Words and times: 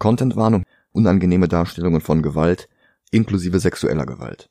Contentwarnung, 0.00 0.64
unangenehme 0.92 1.46
Darstellungen 1.46 2.00
von 2.00 2.22
Gewalt, 2.22 2.68
inklusive 3.10 3.60
sexueller 3.60 4.06
Gewalt. 4.06 4.48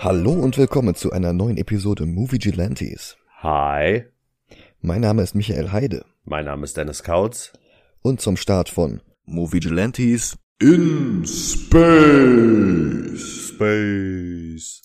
Hallo 0.00 0.32
und 0.32 0.58
willkommen 0.58 0.94
zu 0.96 1.12
einer 1.12 1.32
neuen 1.32 1.56
Episode 1.56 2.06
Movie 2.06 2.38
Gelantes. 2.38 3.16
Hi. 3.42 4.06
Mein 4.86 5.00
Name 5.00 5.22
ist 5.22 5.34
Michael 5.34 5.72
Heide. 5.72 6.04
Mein 6.22 6.44
Name 6.44 6.62
ist 6.62 6.76
Dennis 6.76 7.02
Kautz. 7.02 7.52
Und 8.02 8.20
zum 8.20 8.36
Start 8.36 8.68
von 8.68 9.02
Movie 9.24 9.58
Gelantes 9.58 10.38
in 10.60 11.26
Space. 11.26 11.88
Space. 13.48 14.82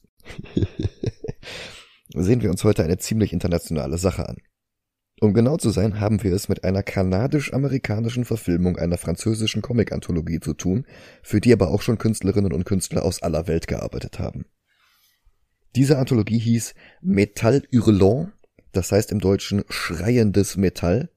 Sehen 2.15 2.41
wir 2.41 2.49
uns 2.49 2.63
heute 2.63 2.83
eine 2.83 2.97
ziemlich 2.97 3.31
internationale 3.31 3.99
Sache 3.99 4.27
an. 4.27 4.37
Um 5.19 5.35
genau 5.35 5.57
zu 5.57 5.69
sein, 5.69 5.99
haben 5.99 6.23
wir 6.23 6.33
es 6.33 6.49
mit 6.49 6.63
einer 6.63 6.81
kanadisch-amerikanischen 6.81 8.25
Verfilmung 8.25 8.77
einer 8.77 8.97
französischen 8.97 9.61
Comic-Anthologie 9.61 10.39
zu 10.39 10.55
tun, 10.55 10.87
für 11.21 11.41
die 11.41 11.53
aber 11.53 11.69
auch 11.69 11.83
schon 11.83 11.99
Künstlerinnen 11.99 12.53
und 12.53 12.63
Künstler 12.63 13.05
aus 13.05 13.21
aller 13.21 13.45
Welt 13.47 13.67
gearbeitet 13.67 14.17
haben. 14.17 14.45
Diese 15.75 15.99
Anthologie 15.99 16.39
hieß 16.39 16.73
Metall 17.01 17.61
Hurlant, 17.71 18.31
das 18.71 18.91
heißt 18.91 19.11
im 19.11 19.19
Deutschen 19.19 19.63
schreiendes 19.69 20.57
Metall, 20.57 21.09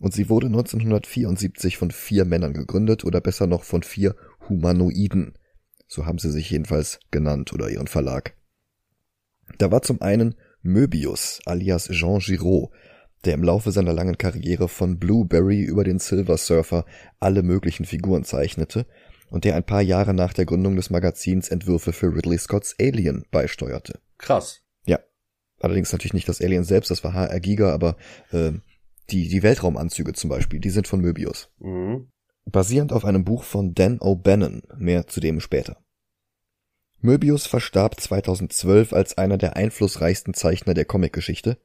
und 0.00 0.12
sie 0.12 0.28
wurde 0.28 0.48
1974 0.48 1.76
von 1.76 1.90
vier 1.90 2.24
Männern 2.24 2.52
gegründet 2.52 3.04
oder 3.04 3.20
besser 3.20 3.46
noch 3.46 3.64
von 3.64 3.82
vier 3.82 4.16
Humanoiden. 4.48 5.38
So 5.86 6.06
haben 6.06 6.18
sie 6.18 6.30
sich 6.30 6.50
jedenfalls 6.50 6.98
genannt 7.10 7.52
oder 7.52 7.70
ihren 7.70 7.86
Verlag. 7.86 8.34
Da 9.58 9.70
war 9.70 9.82
zum 9.82 10.02
einen 10.02 10.34
Möbius 10.62 11.40
alias 11.44 11.88
Jean 11.90 12.18
Giraud, 12.18 12.70
der 13.24 13.34
im 13.34 13.44
Laufe 13.44 13.70
seiner 13.70 13.92
langen 13.92 14.18
Karriere 14.18 14.68
von 14.68 14.98
Blueberry 14.98 15.62
über 15.62 15.84
den 15.84 15.98
Silver 15.98 16.36
Surfer 16.36 16.84
alle 17.20 17.42
möglichen 17.42 17.84
Figuren 17.84 18.24
zeichnete 18.24 18.86
und 19.30 19.44
der 19.44 19.56
ein 19.56 19.64
paar 19.64 19.82
Jahre 19.82 20.14
nach 20.14 20.32
der 20.32 20.44
Gründung 20.44 20.76
des 20.76 20.90
Magazins 20.90 21.48
Entwürfe 21.48 21.92
für 21.92 22.14
Ridley 22.14 22.38
Scotts 22.38 22.74
Alien 22.78 23.24
beisteuerte. 23.30 24.00
Krass. 24.18 24.63
Allerdings 25.64 25.92
natürlich 25.92 26.14
nicht 26.14 26.28
das 26.28 26.40
Alien 26.40 26.64
selbst, 26.64 26.90
das 26.90 27.02
war 27.04 27.14
HR 27.14 27.40
Giga, 27.40 27.72
aber 27.72 27.96
äh, 28.30 28.52
die, 29.10 29.28
die 29.28 29.42
Weltraumanzüge 29.42 30.12
zum 30.12 30.30
Beispiel, 30.30 30.60
die 30.60 30.70
sind 30.70 30.86
von 30.86 31.00
Möbius. 31.00 31.50
Mhm. 31.58 32.08
Basierend 32.44 32.92
auf 32.92 33.04
einem 33.04 33.24
Buch 33.24 33.42
von 33.42 33.74
Dan 33.74 33.98
O'Bannon, 33.98 34.62
mehr 34.76 35.06
zu 35.06 35.20
dem 35.20 35.40
später. 35.40 35.78
Möbius 37.00 37.46
verstarb 37.46 38.00
2012 38.00 38.92
als 38.92 39.18
einer 39.18 39.38
der 39.38 39.56
einflussreichsten 39.56 40.34
Zeichner 40.34 40.74
der 40.74 40.84
Comicgeschichte 40.84 41.58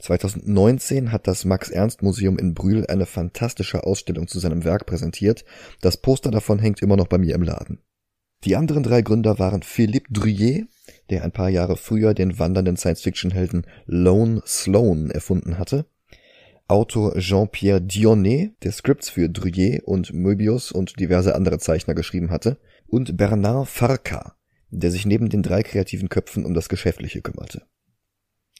2019 0.00 1.12
hat 1.12 1.26
das 1.26 1.44
Max-Ernst-Museum 1.44 2.38
in 2.38 2.54
Brühl 2.54 2.86
eine 2.86 3.06
fantastische 3.06 3.84
Ausstellung 3.84 4.28
zu 4.28 4.38
seinem 4.38 4.64
Werk 4.64 4.86
präsentiert. 4.86 5.44
Das 5.80 5.98
Poster 5.98 6.30
davon 6.30 6.58
hängt 6.58 6.82
immer 6.82 6.96
noch 6.96 7.06
bei 7.06 7.18
mir 7.18 7.34
im 7.34 7.42
Laden. 7.42 7.82
Die 8.44 8.56
anderen 8.56 8.82
drei 8.82 9.02
Gründer 9.02 9.38
waren 9.38 9.62
Philippe 9.62 10.10
Druyer, 10.10 10.64
der 11.10 11.24
ein 11.24 11.32
paar 11.32 11.48
Jahre 11.48 11.76
früher 11.76 12.14
den 12.14 12.38
wandernden 12.38 12.76
Science-Fiction-Helden 12.76 13.66
Lone 13.86 14.42
Sloan 14.46 15.10
erfunden 15.10 15.58
hatte, 15.58 15.86
Autor 16.68 17.18
Jean-Pierre 17.18 17.82
Dionnet, 17.82 18.52
der 18.62 18.70
Scripts 18.70 19.10
für 19.10 19.28
Druyer 19.28 19.80
und 19.86 20.12
Möbius 20.12 20.70
und 20.70 21.00
diverse 21.00 21.34
andere 21.34 21.58
Zeichner 21.58 21.94
geschrieben 21.94 22.30
hatte, 22.30 22.58
und 22.86 23.16
Bernard 23.16 23.68
Farca, 23.68 24.36
der 24.70 24.92
sich 24.92 25.04
neben 25.04 25.28
den 25.28 25.42
drei 25.42 25.64
kreativen 25.64 26.08
Köpfen 26.08 26.44
um 26.44 26.54
das 26.54 26.68
Geschäftliche 26.68 27.22
kümmerte. 27.22 27.62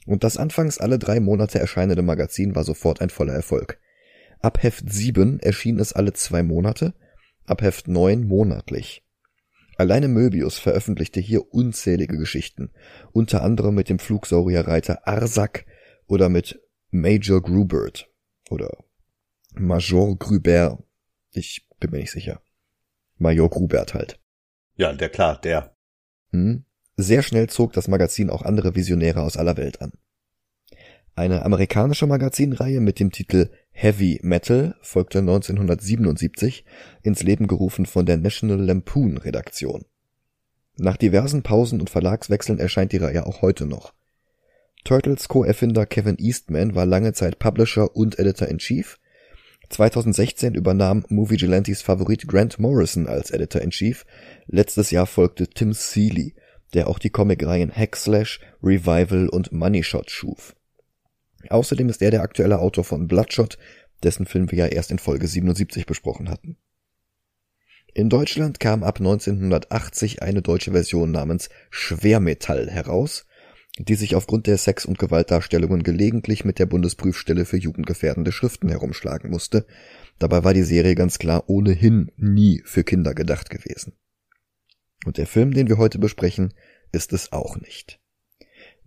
Und 0.06 0.24
das 0.24 0.36
anfangs 0.36 0.78
alle 0.78 0.98
drei 0.98 1.20
Monate 1.20 1.60
erscheinende 1.60 2.02
Magazin 2.02 2.56
war 2.56 2.64
sofort 2.64 3.00
ein 3.00 3.10
voller 3.10 3.34
Erfolg. 3.34 3.78
Ab 4.40 4.62
Heft 4.62 4.90
7 4.90 5.38
erschien 5.38 5.78
es 5.78 5.92
alle 5.92 6.12
zwei 6.12 6.42
Monate, 6.42 6.94
ab 7.46 7.62
Heft 7.62 7.86
9 7.86 8.26
monatlich. 8.26 9.04
Alleine 9.80 10.08
Möbius 10.08 10.58
veröffentlichte 10.58 11.20
hier 11.20 11.54
unzählige 11.54 12.18
Geschichten, 12.18 12.70
unter 13.12 13.42
anderem 13.42 13.74
mit 13.74 13.88
dem 13.88 13.98
Flugsaurierreiter 13.98 15.08
Arsak 15.08 15.64
oder 16.06 16.28
mit 16.28 16.60
Major 16.90 17.40
Grubert 17.40 18.10
oder 18.50 18.84
Major 19.54 20.18
Grubert. 20.18 20.82
Ich 21.32 21.66
bin 21.78 21.92
mir 21.92 21.96
nicht 21.96 22.10
sicher. 22.10 22.42
Major 23.16 23.48
Grubert 23.48 23.94
halt. 23.94 24.20
Ja, 24.76 24.92
der 24.92 25.08
klar, 25.08 25.40
der. 25.40 25.74
Hm? 26.30 26.66
Sehr 26.98 27.22
schnell 27.22 27.48
zog 27.48 27.72
das 27.72 27.88
Magazin 27.88 28.28
auch 28.28 28.42
andere 28.42 28.74
Visionäre 28.74 29.22
aus 29.22 29.38
aller 29.38 29.56
Welt 29.56 29.80
an. 29.80 29.92
Eine 31.20 31.44
amerikanische 31.44 32.06
Magazinreihe 32.06 32.80
mit 32.80 32.98
dem 32.98 33.12
Titel 33.12 33.50
Heavy 33.72 34.20
Metal 34.22 34.74
folgte 34.80 35.18
1977, 35.18 36.64
ins 37.02 37.22
Leben 37.22 37.46
gerufen 37.46 37.84
von 37.84 38.06
der 38.06 38.16
National 38.16 38.58
Lampoon 38.58 39.18
Redaktion. 39.18 39.84
Nach 40.78 40.96
diversen 40.96 41.42
Pausen 41.42 41.78
und 41.78 41.90
Verlagswechseln 41.90 42.58
erscheint 42.58 42.92
die 42.92 42.96
Reihe 42.96 43.26
auch 43.26 43.42
heute 43.42 43.66
noch. 43.66 43.92
Turtles 44.84 45.28
Co-Erfinder 45.28 45.84
Kevin 45.84 46.16
Eastman 46.18 46.74
war 46.74 46.86
lange 46.86 47.12
Zeit 47.12 47.38
Publisher 47.38 47.94
und 47.94 48.18
Editor-in-Chief. 48.18 48.98
2016 49.68 50.54
übernahm 50.54 51.04
Movie 51.10 51.36
Gelantes 51.36 51.82
Favorit 51.82 52.28
Grant 52.28 52.58
Morrison 52.58 53.06
als 53.06 53.30
Editor-in-Chief. 53.30 54.06
Letztes 54.46 54.90
Jahr 54.90 55.04
folgte 55.04 55.48
Tim 55.48 55.74
Seeley, 55.74 56.34
der 56.72 56.88
auch 56.88 56.98
die 56.98 57.10
Comicreihen 57.10 57.70
Hackslash, 57.70 58.40
Revival 58.62 59.28
und 59.28 59.52
Money 59.52 59.82
Shot 59.82 60.10
schuf. 60.10 60.54
Außerdem 61.48 61.88
ist 61.88 62.02
er 62.02 62.10
der 62.10 62.22
aktuelle 62.22 62.58
Autor 62.58 62.84
von 62.84 63.08
Bloodshot, 63.08 63.58
dessen 64.02 64.26
Film 64.26 64.50
wir 64.50 64.58
ja 64.58 64.66
erst 64.66 64.90
in 64.90 64.98
Folge 64.98 65.26
77 65.26 65.86
besprochen 65.86 66.28
hatten. 66.28 66.56
In 67.92 68.08
Deutschland 68.08 68.60
kam 68.60 68.84
ab 68.84 68.98
1980 69.00 70.22
eine 70.22 70.42
deutsche 70.42 70.72
Version 70.72 71.10
namens 71.10 71.48
Schwermetall 71.70 72.70
heraus, 72.70 73.26
die 73.78 73.94
sich 73.94 74.14
aufgrund 74.14 74.46
der 74.46 74.58
Sex- 74.58 74.84
und 74.84 74.98
Gewaltdarstellungen 74.98 75.82
gelegentlich 75.82 76.44
mit 76.44 76.58
der 76.58 76.66
Bundesprüfstelle 76.66 77.44
für 77.44 77.56
jugendgefährdende 77.56 78.32
Schriften 78.32 78.68
herumschlagen 78.68 79.30
musste. 79.30 79.66
Dabei 80.18 80.44
war 80.44 80.54
die 80.54 80.62
Serie 80.62 80.94
ganz 80.94 81.18
klar 81.18 81.44
ohnehin 81.48 82.12
nie 82.16 82.62
für 82.64 82.84
Kinder 82.84 83.14
gedacht 83.14 83.50
gewesen. 83.50 83.94
Und 85.06 85.16
der 85.16 85.26
Film, 85.26 85.52
den 85.52 85.68
wir 85.68 85.78
heute 85.78 85.98
besprechen, 85.98 86.52
ist 86.92 87.12
es 87.12 87.32
auch 87.32 87.56
nicht. 87.56 87.99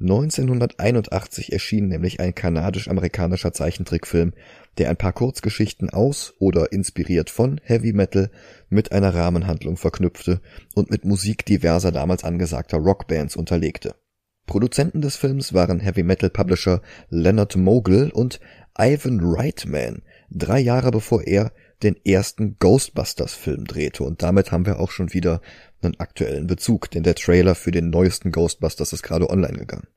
1981 0.04 1.54
erschien 1.54 1.88
nämlich 1.88 2.20
ein 2.20 2.36
kanadisch-amerikanischer 2.36 3.54
Zeichentrickfilm, 3.54 4.34
der 4.78 4.90
ein 4.90 4.98
paar 4.98 5.14
Kurzgeschichten 5.14 5.90
aus 5.90 6.34
oder 6.40 6.74
inspiriert 6.74 7.30
von 7.30 7.62
Heavy 7.64 7.94
Metal 7.94 8.30
mit 8.70 8.92
einer 8.92 9.16
Rahmenhandlung 9.16 9.78
verknüpfte 9.78 10.42
und 10.76 10.92
mit 10.92 11.06
Musik 11.06 11.46
diverser 11.46 11.94
damals 11.94 12.26
angesagter 12.26 12.80
Rockbands 12.80 13.38
unterlegte. 13.38 13.96
Produzenten 14.46 15.02
des 15.02 15.16
Films 15.16 15.54
waren 15.54 15.80
Heavy 15.80 16.04
Metal 16.04 16.30
Publisher 16.30 16.82
Leonard 17.10 17.56
Mogul 17.56 18.12
und 18.14 18.42
Ivan 18.78 19.22
Reitman, 19.22 20.02
drei 20.30 20.60
Jahre 20.60 20.92
bevor 20.92 21.24
er 21.24 21.54
den 21.82 21.96
ersten 22.06 22.58
Ghostbusters-Film 22.60 23.66
drehte. 23.66 24.04
Und 24.04 24.22
damit 24.22 24.52
haben 24.52 24.66
wir 24.66 24.80
auch 24.80 24.92
schon 24.92 25.14
wieder 25.14 25.42
einen 25.84 26.00
aktuellen 26.00 26.48
Bezug, 26.48 26.90
denn 26.92 27.04
der 27.04 27.16
Trailer 27.16 27.56
für 27.56 27.72
den 27.72 27.90
neuesten 27.90 28.32
Ghostbusters 28.32 28.94
ist 28.94 29.04
gerade 29.04 29.30
online 29.30 29.58
gegangen. 29.58 29.88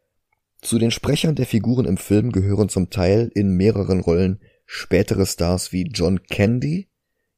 Zu 0.63 0.79
den 0.79 0.91
Sprechern 0.91 1.35
der 1.35 1.47
Figuren 1.47 1.87
im 1.87 1.97
Film 1.97 2.33
gehören 2.33 2.69
zum 2.69 2.91
Teil 2.91 3.31
in 3.35 3.57
mehreren 3.57 4.01
Rollen 4.01 4.41
spätere 4.65 5.27
Stars 5.27 5.73
wie 5.73 5.85
John 5.85 6.23
Candy, 6.25 6.89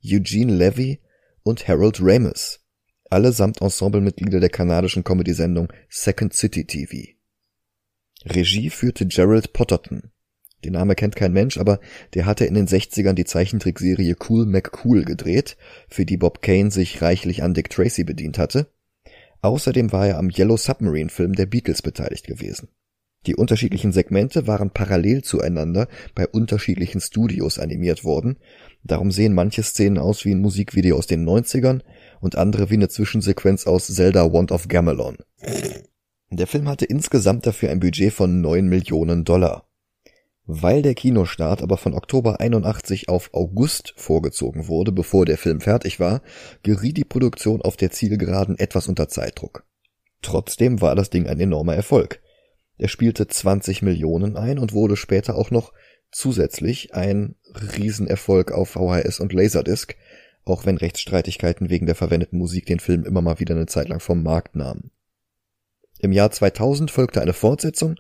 Eugene 0.05 0.55
Levy 0.55 1.01
und 1.43 1.67
Harold 1.69 1.99
Ramis, 2.01 2.61
allesamt 3.11 3.61
Ensemblemitglieder 3.61 4.41
der 4.41 4.51
kanadischen 4.51 5.05
Comedy-Sendung 5.05 5.73
Second 5.89 6.33
City 6.33 6.65
TV. 6.65 7.19
Regie 8.25 8.71
führte 8.71 9.07
Gerald 9.07 9.53
Potterton, 9.53 10.11
den 10.65 10.73
Name 10.73 10.95
kennt 10.95 11.15
kein 11.15 11.33
Mensch, 11.33 11.59
aber 11.59 11.79
der 12.15 12.27
hatte 12.27 12.45
in 12.45 12.55
den 12.55 12.67
60ern 12.67 13.13
die 13.13 13.25
Zeichentrickserie 13.25 14.17
Cool 14.29 14.47
McCool 14.47 15.05
gedreht, 15.05 15.57
für 15.89 16.05
die 16.05 16.17
Bob 16.17 16.43
Kane 16.43 16.71
sich 16.71 17.01
reichlich 17.01 17.43
an 17.43 17.55
Dick 17.55 17.71
Tracy 17.71 18.05
bedient 18.05 18.39
hatte. 18.39 18.69
Außerdem 19.41 19.93
war 19.93 20.09
er 20.09 20.19
am 20.19 20.31
Yellow 20.31 20.57
Submarine 20.57 21.11
Film 21.11 21.35
der 21.35 21.47
Beatles 21.47 21.83
beteiligt 21.83 22.27
gewesen. 22.27 22.69
Die 23.27 23.37
unterschiedlichen 23.37 23.93
Segmente 23.93 24.47
waren 24.47 24.71
parallel 24.71 25.23
zueinander 25.23 25.89
bei 26.15 26.27
unterschiedlichen 26.27 27.01
Studios 27.01 27.59
animiert 27.59 28.05
worden, 28.05 28.39
darum 28.85 29.11
sehen 29.11 29.35
manche 29.35 29.63
Szenen 29.63 29.99
aus 29.99 30.25
wie 30.25 30.33
ein 30.33 30.41
Musikvideo 30.41 30.97
aus 30.97 31.07
den 31.07 31.29
90ern 31.29 31.83
und 32.21 32.37
andere 32.37 32.71
wie 32.71 32.75
eine 32.75 32.89
Zwischensequenz 32.89 33.67
aus 33.67 33.87
Zelda 33.89 34.33
Wand 34.33 34.53
of 34.53 34.69
Gamelon. 34.69 35.19
Der 36.31 36.47
Film 36.47 36.69
hatte 36.69 36.85
insgesamt 36.85 37.47
dafür 37.47 37.71
ein 37.71 37.81
Budget 37.81 38.13
von 38.13 38.41
9 38.41 38.69
Millionen 38.69 39.25
Dollar. 39.25 39.68
Weil 40.51 40.81
der 40.81 40.95
Kinostart 40.95 41.61
aber 41.61 41.77
von 41.77 41.93
Oktober 41.93 42.41
81 42.41 43.11
auf 43.11 43.29
August 43.35 43.93
vorgezogen 43.99 44.67
wurde, 44.67 44.93
bevor 44.93 45.27
der 45.27 45.37
Film 45.37 45.61
fertig 45.61 46.01
war, 46.01 46.23
geriet 46.63 46.97
die 46.97 47.05
Produktion 47.05 47.61
auf 47.61 47.77
der 47.77 47.91
Zielgeraden 47.91 48.59
etwas 48.59 48.89
unter 48.89 49.09
Zeitdruck. 49.09 49.67
Trotzdem 50.23 50.81
war 50.81 50.95
das 50.97 51.11
Ding 51.11 51.27
ein 51.27 51.39
enormer 51.39 51.75
Erfolg. 51.75 52.23
Er 52.79 52.89
spielte 52.89 53.27
20 53.27 53.83
Millionen 53.83 54.39
ein 54.39 54.59
und 54.59 54.73
wurde 54.73 54.97
später 54.97 55.35
auch 55.35 55.51
noch 55.51 55.75
zusätzlich 56.11 56.95
ein 56.95 57.35
Riesenerfolg 57.77 58.51
auf 58.51 58.71
VHS 58.71 59.21
und 59.21 59.35
Laserdisc, 59.35 59.97
auch 60.47 60.65
wenn 60.65 60.79
Rechtsstreitigkeiten 60.79 61.69
wegen 61.69 61.85
der 61.85 61.95
verwendeten 61.95 62.39
Musik 62.39 62.65
den 62.65 62.81
Film 62.81 63.05
immer 63.05 63.21
mal 63.21 63.39
wieder 63.39 63.55
eine 63.55 63.67
Zeit 63.67 63.91
lang 63.91 64.01
vom 64.01 64.23
Markt 64.23 64.57
nahmen. 64.57 64.93
Im 65.99 66.13
Jahr 66.13 66.31
2000 66.31 66.91
folgte 66.91 67.21
eine 67.21 67.35
Fortsetzung, 67.35 67.97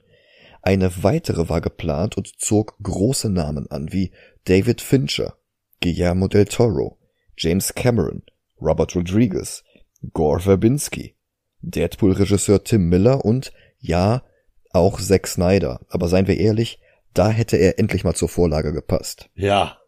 eine 0.62 1.02
weitere 1.02 1.48
war 1.48 1.60
geplant 1.60 2.16
und 2.16 2.40
zog 2.40 2.76
große 2.82 3.30
Namen 3.30 3.70
an 3.70 3.92
wie 3.92 4.10
David 4.44 4.80
Fincher, 4.80 5.36
Guillermo 5.80 6.28
del 6.28 6.46
Toro, 6.46 6.98
James 7.36 7.74
Cameron, 7.74 8.22
Robert 8.60 8.94
Rodriguez, 8.94 9.64
Gore 10.12 10.40
Verbinski, 10.40 11.14
Deadpool-Regisseur 11.60 12.64
Tim 12.64 12.88
Miller 12.88 13.24
und, 13.24 13.52
ja, 13.78 14.22
auch 14.70 15.00
Zack 15.00 15.26
Snyder. 15.26 15.80
Aber 15.88 16.08
seien 16.08 16.26
wir 16.26 16.38
ehrlich, 16.38 16.80
da 17.14 17.30
hätte 17.30 17.56
er 17.56 17.78
endlich 17.78 18.04
mal 18.04 18.14
zur 18.14 18.28
Vorlage 18.28 18.72
gepasst. 18.72 19.30
Ja. 19.34 19.78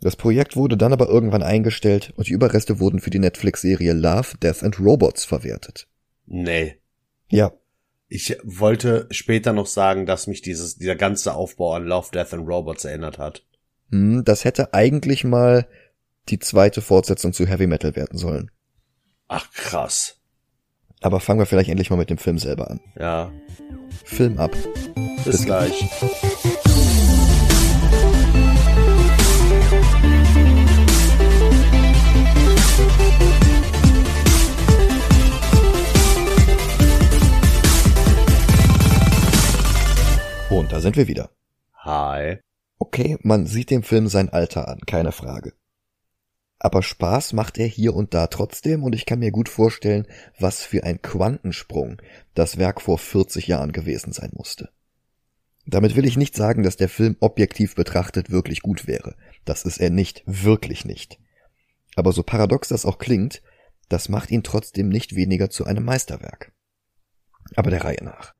Das 0.00 0.16
Projekt 0.16 0.56
wurde 0.56 0.76
dann 0.76 0.92
aber 0.92 1.08
irgendwann 1.08 1.42
eingestellt 1.42 2.12
und 2.16 2.28
die 2.28 2.32
Überreste 2.32 2.80
wurden 2.80 3.00
für 3.00 3.10
die 3.10 3.18
Netflix-Serie 3.18 3.92
Love, 3.92 4.36
Death 4.42 4.62
and 4.62 4.78
Robots 4.80 5.24
verwertet. 5.24 5.88
Nee. 6.26 6.76
Ja, 7.28 7.52
Ich 8.14 8.38
wollte 8.44 9.08
später 9.10 9.52
noch 9.52 9.66
sagen, 9.66 10.06
dass 10.06 10.28
mich 10.28 10.40
dieses, 10.40 10.76
dieser 10.76 10.94
ganze 10.94 11.34
Aufbau 11.34 11.74
an 11.74 11.84
Love, 11.84 12.12
Death 12.14 12.32
and 12.32 12.46
Robots 12.48 12.84
erinnert 12.84 13.18
hat. 13.18 13.44
hm, 13.90 14.22
das 14.24 14.44
hätte 14.44 14.72
eigentlich 14.72 15.24
mal 15.24 15.66
die 16.28 16.38
zweite 16.38 16.80
Fortsetzung 16.80 17.32
zu 17.32 17.44
Heavy 17.44 17.66
Metal 17.66 17.96
werden 17.96 18.16
sollen. 18.16 18.52
Ach, 19.26 19.50
krass. 19.50 20.20
Aber 21.00 21.18
fangen 21.18 21.40
wir 21.40 21.46
vielleicht 21.46 21.70
endlich 21.70 21.90
mal 21.90 21.96
mit 21.96 22.08
dem 22.08 22.18
Film 22.18 22.38
selber 22.38 22.70
an. 22.70 22.80
Ja. 22.96 23.32
Film 24.04 24.38
ab. 24.38 24.52
Bis, 25.24 25.24
Bis 25.24 25.44
gleich. 25.44 25.84
Und 40.54 40.70
da 40.70 40.80
sind 40.80 40.96
wir 40.96 41.08
wieder. 41.08 41.30
Hi. 41.78 42.38
Okay, 42.78 43.18
man 43.22 43.44
sieht 43.44 43.70
dem 43.70 43.82
Film 43.82 44.06
sein 44.06 44.28
Alter 44.28 44.68
an, 44.68 44.78
keine 44.86 45.10
Frage. 45.10 45.52
Aber 46.60 46.80
Spaß 46.80 47.32
macht 47.32 47.58
er 47.58 47.66
hier 47.66 47.92
und 47.92 48.14
da 48.14 48.28
trotzdem 48.28 48.84
und 48.84 48.94
ich 48.94 49.04
kann 49.04 49.18
mir 49.18 49.32
gut 49.32 49.48
vorstellen, 49.48 50.06
was 50.38 50.62
für 50.62 50.84
ein 50.84 51.02
Quantensprung 51.02 52.00
das 52.34 52.56
Werk 52.56 52.80
vor 52.80 52.98
40 52.98 53.48
Jahren 53.48 53.72
gewesen 53.72 54.12
sein 54.12 54.30
musste. 54.32 54.70
Damit 55.66 55.96
will 55.96 56.06
ich 56.06 56.16
nicht 56.16 56.36
sagen, 56.36 56.62
dass 56.62 56.76
der 56.76 56.88
Film 56.88 57.16
objektiv 57.18 57.74
betrachtet 57.74 58.30
wirklich 58.30 58.60
gut 58.60 58.86
wäre. 58.86 59.16
Das 59.44 59.64
ist 59.64 59.78
er 59.78 59.90
nicht, 59.90 60.22
wirklich 60.24 60.84
nicht. 60.84 61.18
Aber 61.96 62.12
so 62.12 62.22
paradox 62.22 62.68
das 62.68 62.86
auch 62.86 62.98
klingt, 62.98 63.42
das 63.88 64.08
macht 64.08 64.30
ihn 64.30 64.44
trotzdem 64.44 64.88
nicht 64.88 65.16
weniger 65.16 65.50
zu 65.50 65.64
einem 65.64 65.84
Meisterwerk. 65.84 66.52
Aber 67.56 67.70
der 67.70 67.82
Reihe 67.82 68.04
nach. 68.04 68.34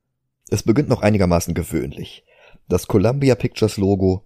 Es 0.54 0.62
beginnt 0.62 0.88
noch 0.88 1.02
einigermaßen 1.02 1.52
gewöhnlich. 1.52 2.24
Das 2.68 2.86
Columbia 2.86 3.34
Pictures 3.34 3.76
Logo 3.76 4.24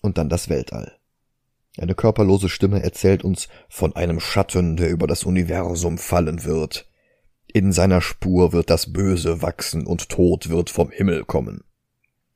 und 0.00 0.16
dann 0.16 0.28
das 0.28 0.48
Weltall. 0.48 0.92
Eine 1.76 1.96
körperlose 1.96 2.48
Stimme 2.48 2.84
erzählt 2.84 3.24
uns 3.24 3.48
von 3.68 3.96
einem 3.96 4.20
Schatten, 4.20 4.76
der 4.76 4.90
über 4.90 5.08
das 5.08 5.24
Universum 5.24 5.98
fallen 5.98 6.44
wird. 6.44 6.88
In 7.52 7.72
seiner 7.72 8.00
Spur 8.00 8.52
wird 8.52 8.70
das 8.70 8.92
Böse 8.92 9.42
wachsen 9.42 9.88
und 9.88 10.08
Tod 10.08 10.50
wird 10.50 10.70
vom 10.70 10.92
Himmel 10.92 11.24
kommen. 11.24 11.64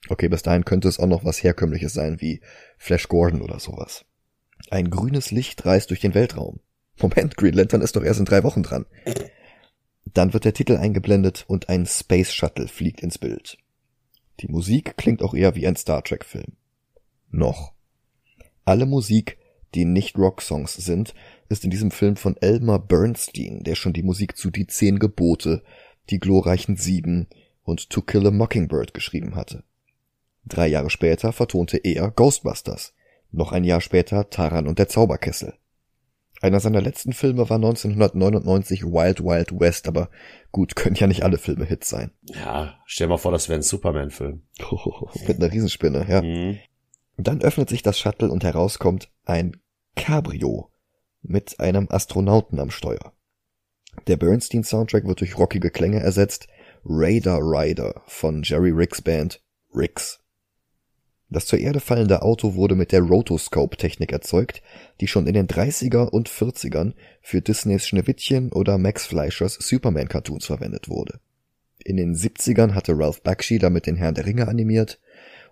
Okay, 0.09 0.29
bis 0.29 0.43
dahin 0.43 0.65
könnte 0.65 0.89
es 0.89 0.99
auch 0.99 1.07
noch 1.07 1.25
was 1.25 1.41
Herkömmliches 1.41 1.93
sein, 1.93 2.21
wie 2.21 2.41
Flash 2.79 3.07
Gordon 3.07 3.43
oder 3.43 3.61
sowas. 3.61 4.07
Ein 4.71 4.91
grünes 4.91 5.31
Licht 5.31 5.65
reist 5.65 5.91
durch 5.91 6.01
den 6.01 6.15
Weltraum. 6.15 6.59
Moment, 7.01 7.37
Green 7.37 7.55
Lantern 7.55 7.81
ist 7.81 7.95
doch 7.95 8.03
erst 8.03 8.19
in 8.19 8.27
drei 8.27 8.43
Wochen 8.43 8.65
dran. 8.65 8.87
Dann 10.07 10.33
wird 10.33 10.45
der 10.45 10.55
Titel 10.55 10.77
eingeblendet 10.77 11.45
und 11.47 11.69
ein 11.69 11.87
Space 11.87 12.33
Shuttle 12.33 12.69
fliegt 12.69 13.01
ins 13.01 13.19
Bild. 13.19 13.59
Die 14.41 14.49
Musik 14.49 14.97
klingt 14.97 15.23
auch 15.23 15.35
eher 15.35 15.55
wie 15.55 15.67
ein 15.67 15.77
Star 15.77 16.03
Trek 16.03 16.25
Film. 16.25 16.57
Noch. 17.31 17.73
Alle 18.65 18.87
Musik, 18.87 19.39
die 19.75 19.85
nicht 19.85 20.17
Rocksongs 20.17 20.75
sind, 20.75 21.15
ist 21.49 21.65
in 21.65 21.71
diesem 21.71 21.91
Film 21.91 22.17
von 22.17 22.37
Elmer 22.39 22.79
Bernstein, 22.79 23.63
der 23.63 23.75
schon 23.75 23.93
die 23.93 24.03
Musik 24.03 24.37
zu 24.37 24.51
Die 24.51 24.67
Zehn 24.67 24.99
Gebote, 24.99 25.63
Die 26.09 26.19
glorreichen 26.19 26.77
Sieben 26.77 27.29
und 27.63 27.91
To 27.91 28.03
Kill 28.03 28.27
a 28.27 28.31
Mockingbird 28.31 28.95
geschrieben 28.95 29.37
hatte. 29.37 29.65
Drei 30.45 30.67
Jahre 30.69 30.91
später 30.91 31.33
vertonte 31.33 31.77
er 31.77 32.11
Ghostbusters, 32.11 32.95
noch 33.31 33.53
ein 33.53 33.65
Jahr 33.65 33.81
später 33.81 34.31
Taran 34.31 34.67
und 34.67 34.79
der 34.79 34.89
Zauberkessel. 34.89 35.55
Einer 36.41 36.61
seiner 36.61 36.81
letzten 36.81 37.13
Filme 37.13 37.51
war 37.51 37.57
1999 37.57 38.85
Wild 38.85 39.23
Wild 39.23 39.61
West, 39.61 39.87
aber 39.87 40.09
gut, 40.53 40.75
können 40.75 40.97
ja 40.97 41.07
nicht 41.07 41.23
alle 41.23 41.37
Filme 41.37 41.67
Hits 41.67 41.91
sein. 41.91 42.13
Ja, 42.23 42.79
stell 42.87 43.09
mal 43.09 43.19
vor, 43.19 43.33
das 43.33 43.49
wäre 43.49 43.59
ein 43.59 43.63
Superman-Film. 43.63 44.43
Mit 45.27 45.37
einer 45.37 45.53
Riesenspinne, 45.53 46.07
ja. 46.09 46.23
Mhm. 46.23 46.59
Dann 47.19 47.43
öffnet 47.43 47.69
sich 47.69 47.83
das 47.83 47.99
Shuttle 47.99 48.31
und 48.31 48.45
herauskommt 48.45 49.11
ein 49.25 49.61
Cabrio 49.97 50.71
mit 51.23 51.61
einem 51.61 51.89
Astronauten 51.91 52.59
am 52.59 52.71
Steuer. 52.71 53.13
Der 54.07 54.17
Bernstein-Soundtrack 54.17 55.07
wird 55.07 55.21
durch 55.21 55.37
rockige 55.37 55.71
Klänge 55.71 56.01
ersetzt. 56.01 56.49
Radar 56.85 57.41
Rider 57.41 58.03
von 58.07 58.43
Jerry 58.43 58.71
Ricks 58.71 59.03
Band 59.03 59.43
Ricks. 59.75 60.20
Das 61.33 61.47
zur 61.47 61.61
Erde 61.61 61.79
fallende 61.79 62.23
Auto 62.23 62.55
wurde 62.55 62.75
mit 62.75 62.91
der 62.91 63.03
Rotoscope-Technik 63.03 64.11
erzeugt, 64.11 64.63
die 65.01 65.07
schon 65.07 65.29
in 65.29 65.35
den 65.35 65.47
30er 65.47 66.09
und 66.09 66.29
40ern 66.29 66.95
für 67.23 67.41
Disneys 67.41 67.87
Schneewittchen 67.87 68.51
oder 68.51 68.79
Max 68.79 69.07
Fleischers 69.07 69.55
Superman-Cartoons 69.55 70.45
verwendet 70.45 70.89
wurde. 70.89 71.21
In 71.85 71.97
den 71.97 72.17
70ern 72.17 72.75
hatte 72.75 72.99
Ralph 72.99 73.23
Bakshi 73.23 73.59
damit 73.59 73.87
den 73.87 73.95
Herrn 73.95 74.15
der 74.15 74.27
Ringe 74.27 74.49
animiert 74.49 75.01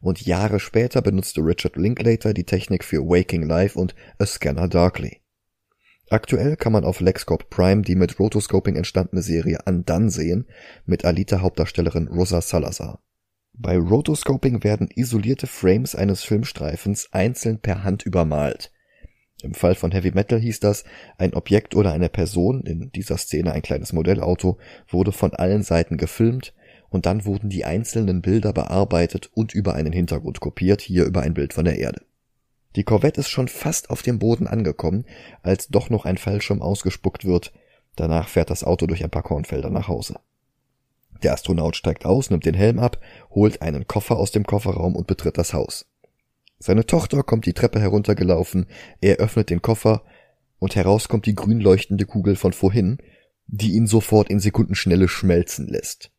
und 0.00 0.26
Jahre 0.26 0.58
später 0.58 1.00
benutzte 1.00 1.40
Richard 1.42 1.76
Linklater 1.76 2.34
die 2.34 2.44
Technik 2.44 2.84
für 2.84 3.00
Waking 3.02 3.44
Life 3.44 3.78
und 3.78 3.94
A 4.18 4.26
Scanner 4.26 4.68
Darkly. 4.68 5.20
Aktuell 6.10 6.56
kann 6.56 6.72
man 6.72 6.84
auf 6.84 7.00
Lexcorp 7.00 7.50
Prime 7.50 7.82
die 7.82 7.94
mit 7.94 8.18
Rotoscoping 8.18 8.76
entstandene 8.76 9.22
Serie 9.22 9.58
Undone 9.64 10.10
sehen, 10.10 10.46
mit 10.86 11.04
Alita-Hauptdarstellerin 11.04 12.08
Rosa 12.08 12.40
Salazar. 12.40 13.00
Bei 13.60 13.76
Rotoscoping 13.76 14.62
werden 14.62 14.88
isolierte 14.94 15.48
Frames 15.48 15.96
eines 15.96 16.22
Filmstreifens 16.22 17.12
einzeln 17.12 17.58
per 17.58 17.82
Hand 17.82 18.04
übermalt. 18.04 18.70
Im 19.42 19.52
Fall 19.52 19.74
von 19.74 19.90
Heavy 19.90 20.12
Metal 20.12 20.38
hieß 20.38 20.60
das, 20.60 20.84
ein 21.16 21.34
Objekt 21.34 21.74
oder 21.74 21.92
eine 21.92 22.08
Person, 22.08 22.62
in 22.62 22.92
dieser 22.92 23.16
Szene 23.18 23.52
ein 23.52 23.62
kleines 23.62 23.92
Modellauto, 23.92 24.58
wurde 24.88 25.10
von 25.10 25.34
allen 25.34 25.64
Seiten 25.64 25.96
gefilmt 25.96 26.54
und 26.88 27.04
dann 27.04 27.24
wurden 27.24 27.50
die 27.50 27.64
einzelnen 27.64 28.22
Bilder 28.22 28.52
bearbeitet 28.52 29.28
und 29.34 29.54
über 29.54 29.74
einen 29.74 29.92
Hintergrund 29.92 30.38
kopiert, 30.38 30.80
hier 30.80 31.04
über 31.04 31.22
ein 31.22 31.34
Bild 31.34 31.52
von 31.52 31.64
der 31.64 31.80
Erde. 31.80 32.02
Die 32.76 32.84
Corvette 32.84 33.22
ist 33.22 33.28
schon 33.28 33.48
fast 33.48 33.90
auf 33.90 34.02
dem 34.02 34.20
Boden 34.20 34.46
angekommen, 34.46 35.04
als 35.42 35.66
doch 35.66 35.90
noch 35.90 36.04
ein 36.04 36.16
Fallschirm 36.16 36.62
ausgespuckt 36.62 37.24
wird. 37.24 37.52
Danach 37.96 38.28
fährt 38.28 38.50
das 38.50 38.62
Auto 38.62 38.86
durch 38.86 39.02
ein 39.02 39.10
paar 39.10 39.24
Kornfelder 39.24 39.70
nach 39.70 39.88
Hause. 39.88 40.20
Der 41.22 41.32
Astronaut 41.32 41.76
steigt 41.76 42.04
aus, 42.04 42.30
nimmt 42.30 42.44
den 42.44 42.54
Helm 42.54 42.78
ab, 42.78 43.00
holt 43.30 43.62
einen 43.62 43.86
Koffer 43.86 44.16
aus 44.16 44.30
dem 44.30 44.44
Kofferraum 44.44 44.96
und 44.96 45.06
betritt 45.06 45.38
das 45.38 45.52
Haus. 45.52 45.86
Seine 46.58 46.86
Tochter 46.86 47.22
kommt 47.22 47.46
die 47.46 47.52
Treppe 47.52 47.80
heruntergelaufen, 47.80 48.66
er 49.00 49.16
öffnet 49.16 49.50
den 49.50 49.62
Koffer 49.62 50.02
und 50.58 50.74
heraus 50.74 51.08
kommt 51.08 51.26
die 51.26 51.34
grün 51.34 51.60
leuchtende 51.60 52.04
Kugel 52.04 52.36
von 52.36 52.52
vorhin, 52.52 52.98
die 53.46 53.72
ihn 53.72 53.86
sofort 53.86 54.28
in 54.28 54.40
Sekundenschnelle 54.40 55.08
schmelzen 55.08 55.68
lässt. 55.68 56.10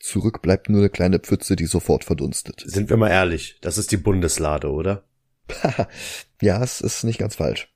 Zurück 0.00 0.42
bleibt 0.42 0.68
nur 0.68 0.80
eine 0.80 0.90
kleine 0.90 1.18
Pfütze, 1.18 1.56
die 1.56 1.66
sofort 1.66 2.04
verdunstet. 2.04 2.62
Sind 2.64 2.88
wir 2.88 2.96
mal 2.96 3.10
ehrlich, 3.10 3.58
das 3.60 3.78
ist 3.78 3.90
die 3.90 3.96
Bundeslade, 3.96 4.70
oder? 4.70 5.04
ja, 6.40 6.62
es 6.62 6.80
ist 6.80 7.04
nicht 7.04 7.18
ganz 7.18 7.34
falsch. 7.34 7.72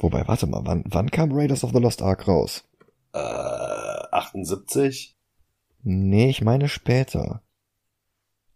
Wobei, 0.00 0.26
warte 0.26 0.46
mal, 0.46 0.62
wann, 0.64 0.84
wann 0.86 1.10
kam 1.10 1.32
Raiders 1.32 1.64
of 1.64 1.72
the 1.72 1.78
Lost 1.78 2.02
Ark 2.02 2.26
raus? 2.26 2.64
Äh, 3.12 3.18
78? 3.18 5.17
Nee, 5.90 6.28
ich 6.28 6.42
meine 6.42 6.68
später. 6.68 7.40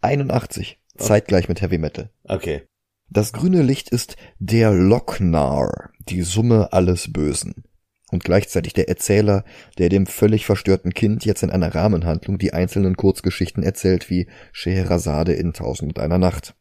81. 0.03 0.79
Zeitgleich 0.99 1.49
mit 1.49 1.63
Heavy 1.63 1.79
Metal. 1.79 2.11
Okay. 2.25 2.65
Das 3.09 3.33
grüne 3.33 3.63
Licht 3.63 3.89
ist 3.89 4.17
der 4.39 4.71
Lochnar, 4.71 5.93
die 5.99 6.21
Summe 6.21 6.75
alles 6.75 7.11
Bösen. 7.11 7.65
Und 8.11 8.23
gleichzeitig 8.23 8.75
der 8.75 8.91
Erzähler, 8.91 9.47
der 9.79 9.89
dem 9.89 10.05
völlig 10.05 10.45
verstörten 10.45 10.93
Kind 10.93 11.25
jetzt 11.25 11.43
in 11.43 11.49
einer 11.49 11.75
Rahmenhandlung 11.75 12.37
die 12.37 12.53
einzelnen 12.53 12.99
Kurzgeschichten 12.99 13.63
erzählt 13.63 14.11
wie 14.11 14.29
Scheherazade 14.53 15.33
in 15.33 15.55
Tausend 15.55 15.97
und 15.97 16.05
einer 16.05 16.19
Nacht. 16.19 16.55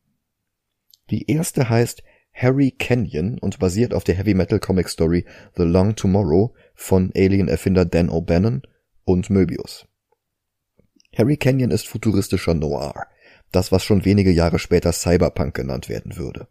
Die 1.09 1.29
erste 1.29 1.69
heißt 1.69 2.01
Harry 2.33 2.71
Canyon 2.71 3.39
und 3.39 3.59
basiert 3.59 3.93
auf 3.93 4.05
der 4.05 4.15
Heavy 4.15 4.35
Metal 4.35 4.61
Comic 4.61 4.87
Story 4.87 5.25
The 5.57 5.63
Long 5.63 5.97
Tomorrow 5.97 6.55
von 6.75 7.11
Alien-Erfinder 7.13 7.83
Dan 7.83 8.09
O'Bannon 8.09 8.61
und 9.03 9.29
Möbius. 9.29 9.85
Harry 11.15 11.35
Canyon 11.35 11.71
ist 11.71 11.87
futuristischer 11.87 12.53
Noir, 12.53 13.07
das 13.51 13.71
was 13.71 13.83
schon 13.83 14.05
wenige 14.05 14.31
Jahre 14.31 14.59
später 14.59 14.93
Cyberpunk 14.93 15.53
genannt 15.53 15.89
werden 15.89 16.15
würde. 16.15 16.47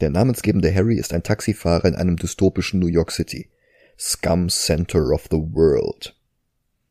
Der 0.00 0.10
namensgebende 0.10 0.74
Harry 0.74 0.96
ist 0.96 1.12
ein 1.12 1.22
Taxifahrer 1.22 1.86
in 1.86 1.94
einem 1.94 2.16
dystopischen 2.16 2.80
New 2.80 2.86
York 2.86 3.10
City. 3.10 3.50
Scum 3.98 4.48
Center 4.48 5.10
of 5.10 5.26
the 5.30 5.38
World. 5.38 6.14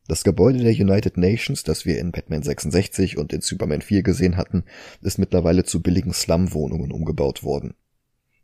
Das 0.08 0.22
Gebäude 0.22 0.60
der 0.60 0.72
United 0.72 1.16
Nations, 1.16 1.64
das 1.64 1.84
wir 1.84 1.98
in 1.98 2.12
Batman 2.12 2.42
66 2.42 3.16
und 3.16 3.32
in 3.32 3.40
Superman 3.40 3.82
4 3.82 4.02
gesehen 4.02 4.36
hatten, 4.36 4.64
ist 5.02 5.18
mittlerweile 5.18 5.64
zu 5.64 5.82
billigen 5.82 6.12
Slumwohnungen 6.12 6.92
umgebaut 6.92 7.42
worden. 7.42 7.74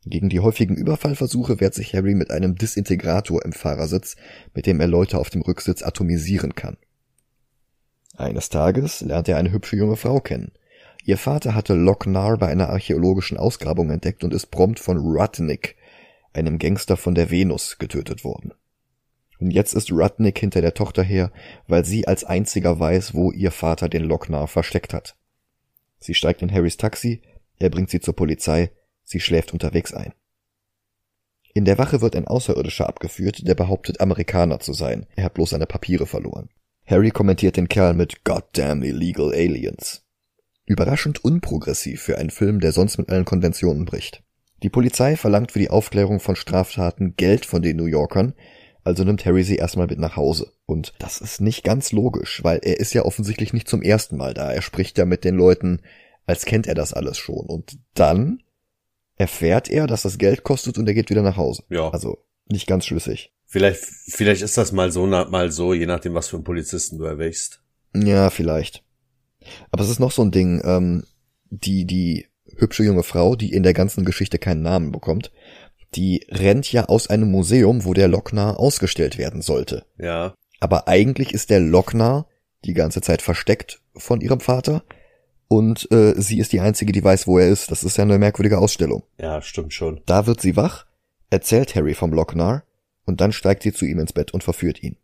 Gegen 0.04 0.28
die 0.28 0.40
häufigen 0.40 0.76
Überfallversuche 0.76 1.60
wehrt 1.60 1.74
sich 1.74 1.94
Harry 1.94 2.16
mit 2.16 2.32
einem 2.32 2.56
Disintegrator 2.56 3.44
im 3.44 3.52
Fahrersitz, 3.52 4.16
mit 4.54 4.66
dem 4.66 4.80
er 4.80 4.88
Leute 4.88 5.18
auf 5.18 5.30
dem 5.30 5.42
Rücksitz 5.42 5.82
atomisieren 5.82 6.56
kann. 6.56 6.76
Eines 8.14 8.48
Tages 8.48 9.00
lernt 9.00 9.28
er 9.28 9.38
eine 9.38 9.52
hübsche 9.52 9.76
junge 9.76 9.96
Frau 9.96 10.20
kennen. 10.20 10.52
Ihr 11.04 11.18
Vater 11.18 11.54
hatte 11.54 11.74
Lochnar 11.74 12.38
bei 12.38 12.48
einer 12.48 12.68
archäologischen 12.68 13.36
Ausgrabung 13.36 13.90
entdeckt 13.90 14.22
und 14.22 14.32
ist 14.32 14.50
prompt 14.50 14.78
von 14.78 14.98
Rudnick, 14.98 15.76
einem 16.32 16.58
Gangster 16.58 16.96
von 16.96 17.14
der 17.14 17.30
Venus, 17.30 17.78
getötet 17.78 18.22
worden. 18.24 18.52
Und 19.40 19.50
jetzt 19.50 19.74
ist 19.74 19.90
Rudnick 19.90 20.38
hinter 20.38 20.60
der 20.60 20.74
Tochter 20.74 21.02
her, 21.02 21.32
weil 21.66 21.84
sie 21.84 22.06
als 22.06 22.22
einziger 22.22 22.78
weiß, 22.78 23.14
wo 23.14 23.32
ihr 23.32 23.50
Vater 23.50 23.88
den 23.88 24.04
Lochnar 24.04 24.46
versteckt 24.46 24.94
hat. 24.94 25.16
Sie 25.98 26.14
steigt 26.14 26.42
in 26.42 26.52
Harrys 26.52 26.76
Taxi, 26.76 27.22
er 27.58 27.70
bringt 27.70 27.90
sie 27.90 28.00
zur 28.00 28.14
Polizei, 28.14 28.70
sie 29.02 29.18
schläft 29.18 29.52
unterwegs 29.52 29.92
ein. 29.92 30.12
In 31.54 31.64
der 31.64 31.78
Wache 31.78 32.00
wird 32.00 32.16
ein 32.16 32.28
Außerirdischer 32.28 32.88
abgeführt, 32.88 33.46
der 33.46 33.54
behauptet, 33.54 34.00
Amerikaner 34.00 34.60
zu 34.60 34.72
sein. 34.72 35.06
Er 35.16 35.24
hat 35.24 35.34
bloß 35.34 35.50
seine 35.50 35.66
Papiere 35.66 36.06
verloren. 36.06 36.48
Harry 36.86 37.10
kommentiert 37.10 37.56
den 37.56 37.68
Kerl 37.68 37.94
mit 37.94 38.24
Goddamn 38.24 38.82
illegal 38.82 39.32
aliens. 39.32 40.04
Überraschend 40.64 41.24
unprogressiv 41.24 42.02
für 42.02 42.18
einen 42.18 42.30
Film, 42.30 42.60
der 42.60 42.72
sonst 42.72 42.98
mit 42.98 43.10
allen 43.10 43.24
Konventionen 43.24 43.84
bricht. 43.84 44.22
Die 44.62 44.70
Polizei 44.70 45.16
verlangt 45.16 45.52
für 45.52 45.58
die 45.58 45.70
Aufklärung 45.70 46.20
von 46.20 46.36
Straftaten 46.36 47.16
Geld 47.16 47.46
von 47.46 47.62
den 47.62 47.76
New 47.76 47.86
Yorkern, 47.86 48.34
also 48.84 49.04
nimmt 49.04 49.24
Harry 49.24 49.44
sie 49.44 49.56
erstmal 49.56 49.86
mit 49.86 49.98
nach 49.98 50.16
Hause. 50.16 50.52
Und 50.66 50.92
das 50.98 51.20
ist 51.20 51.40
nicht 51.40 51.64
ganz 51.64 51.92
logisch, 51.92 52.42
weil 52.42 52.60
er 52.62 52.80
ist 52.80 52.94
ja 52.94 53.04
offensichtlich 53.04 53.52
nicht 53.52 53.68
zum 53.68 53.82
ersten 53.82 54.16
Mal 54.16 54.34
da. 54.34 54.52
Er 54.52 54.62
spricht 54.62 54.98
ja 54.98 55.04
mit 55.04 55.24
den 55.24 55.36
Leuten, 55.36 55.82
als 56.26 56.44
kennt 56.44 56.66
er 56.66 56.74
das 56.74 56.92
alles 56.92 57.18
schon. 57.18 57.46
Und 57.46 57.78
dann 57.94 58.42
erfährt 59.16 59.68
er, 59.68 59.86
dass 59.86 60.02
das 60.02 60.18
Geld 60.18 60.42
kostet 60.42 60.78
und 60.78 60.86
er 60.86 60.94
geht 60.94 61.10
wieder 61.10 61.22
nach 61.22 61.36
Hause. 61.36 61.62
Ja. 61.68 61.90
Also 61.90 62.24
nicht 62.46 62.66
ganz 62.66 62.86
schlüssig. 62.86 63.32
Vielleicht, 63.52 63.84
vielleicht 63.84 64.40
ist 64.40 64.56
das 64.56 64.72
mal 64.72 64.90
so, 64.90 65.04
mal 65.06 65.52
so, 65.52 65.74
je 65.74 65.84
nachdem, 65.84 66.14
was 66.14 66.26
für 66.26 66.36
einen 66.36 66.44
Polizisten 66.44 66.96
du 66.96 67.04
erwächst. 67.04 67.60
Ja, 67.94 68.30
vielleicht. 68.30 68.82
Aber 69.70 69.84
es 69.84 69.90
ist 69.90 70.00
noch 70.00 70.10
so 70.10 70.22
ein 70.22 70.30
Ding, 70.30 70.62
ähm, 70.64 71.04
die, 71.50 71.84
die 71.84 72.28
hübsche 72.56 72.82
junge 72.82 73.02
Frau, 73.02 73.36
die 73.36 73.52
in 73.52 73.62
der 73.62 73.74
ganzen 73.74 74.06
Geschichte 74.06 74.38
keinen 74.38 74.62
Namen 74.62 74.90
bekommt, 74.90 75.32
die 75.94 76.24
rennt 76.30 76.72
ja 76.72 76.86
aus 76.86 77.10
einem 77.10 77.30
Museum, 77.30 77.84
wo 77.84 77.92
der 77.92 78.08
Lockner 78.08 78.58
ausgestellt 78.58 79.18
werden 79.18 79.42
sollte. 79.42 79.84
Ja. 79.98 80.32
Aber 80.60 80.88
eigentlich 80.88 81.34
ist 81.34 81.50
der 81.50 81.60
Lockner 81.60 82.26
die 82.64 82.72
ganze 82.72 83.02
Zeit 83.02 83.20
versteckt 83.20 83.82
von 83.94 84.22
ihrem 84.22 84.40
Vater 84.40 84.82
und 85.48 85.92
äh, 85.92 86.14
sie 86.16 86.38
ist 86.38 86.54
die 86.54 86.60
Einzige, 86.60 86.92
die 86.92 87.04
weiß, 87.04 87.26
wo 87.26 87.38
er 87.38 87.50
ist. 87.50 87.70
Das 87.70 87.84
ist 87.84 87.98
ja 87.98 88.04
eine 88.04 88.18
merkwürdige 88.18 88.56
Ausstellung. 88.56 89.02
Ja, 89.18 89.42
stimmt 89.42 89.74
schon. 89.74 90.00
Da 90.06 90.26
wird 90.26 90.40
sie 90.40 90.56
wach, 90.56 90.86
erzählt 91.28 91.74
Harry 91.74 91.92
vom 91.92 92.14
Locknar 92.14 92.64
und 93.04 93.20
dann 93.20 93.32
steigt 93.32 93.62
sie 93.62 93.72
zu 93.72 93.84
ihm 93.84 93.98
ins 93.98 94.12
Bett 94.12 94.32
und 94.32 94.44
verführt 94.44 94.82
ihn. 94.82 94.96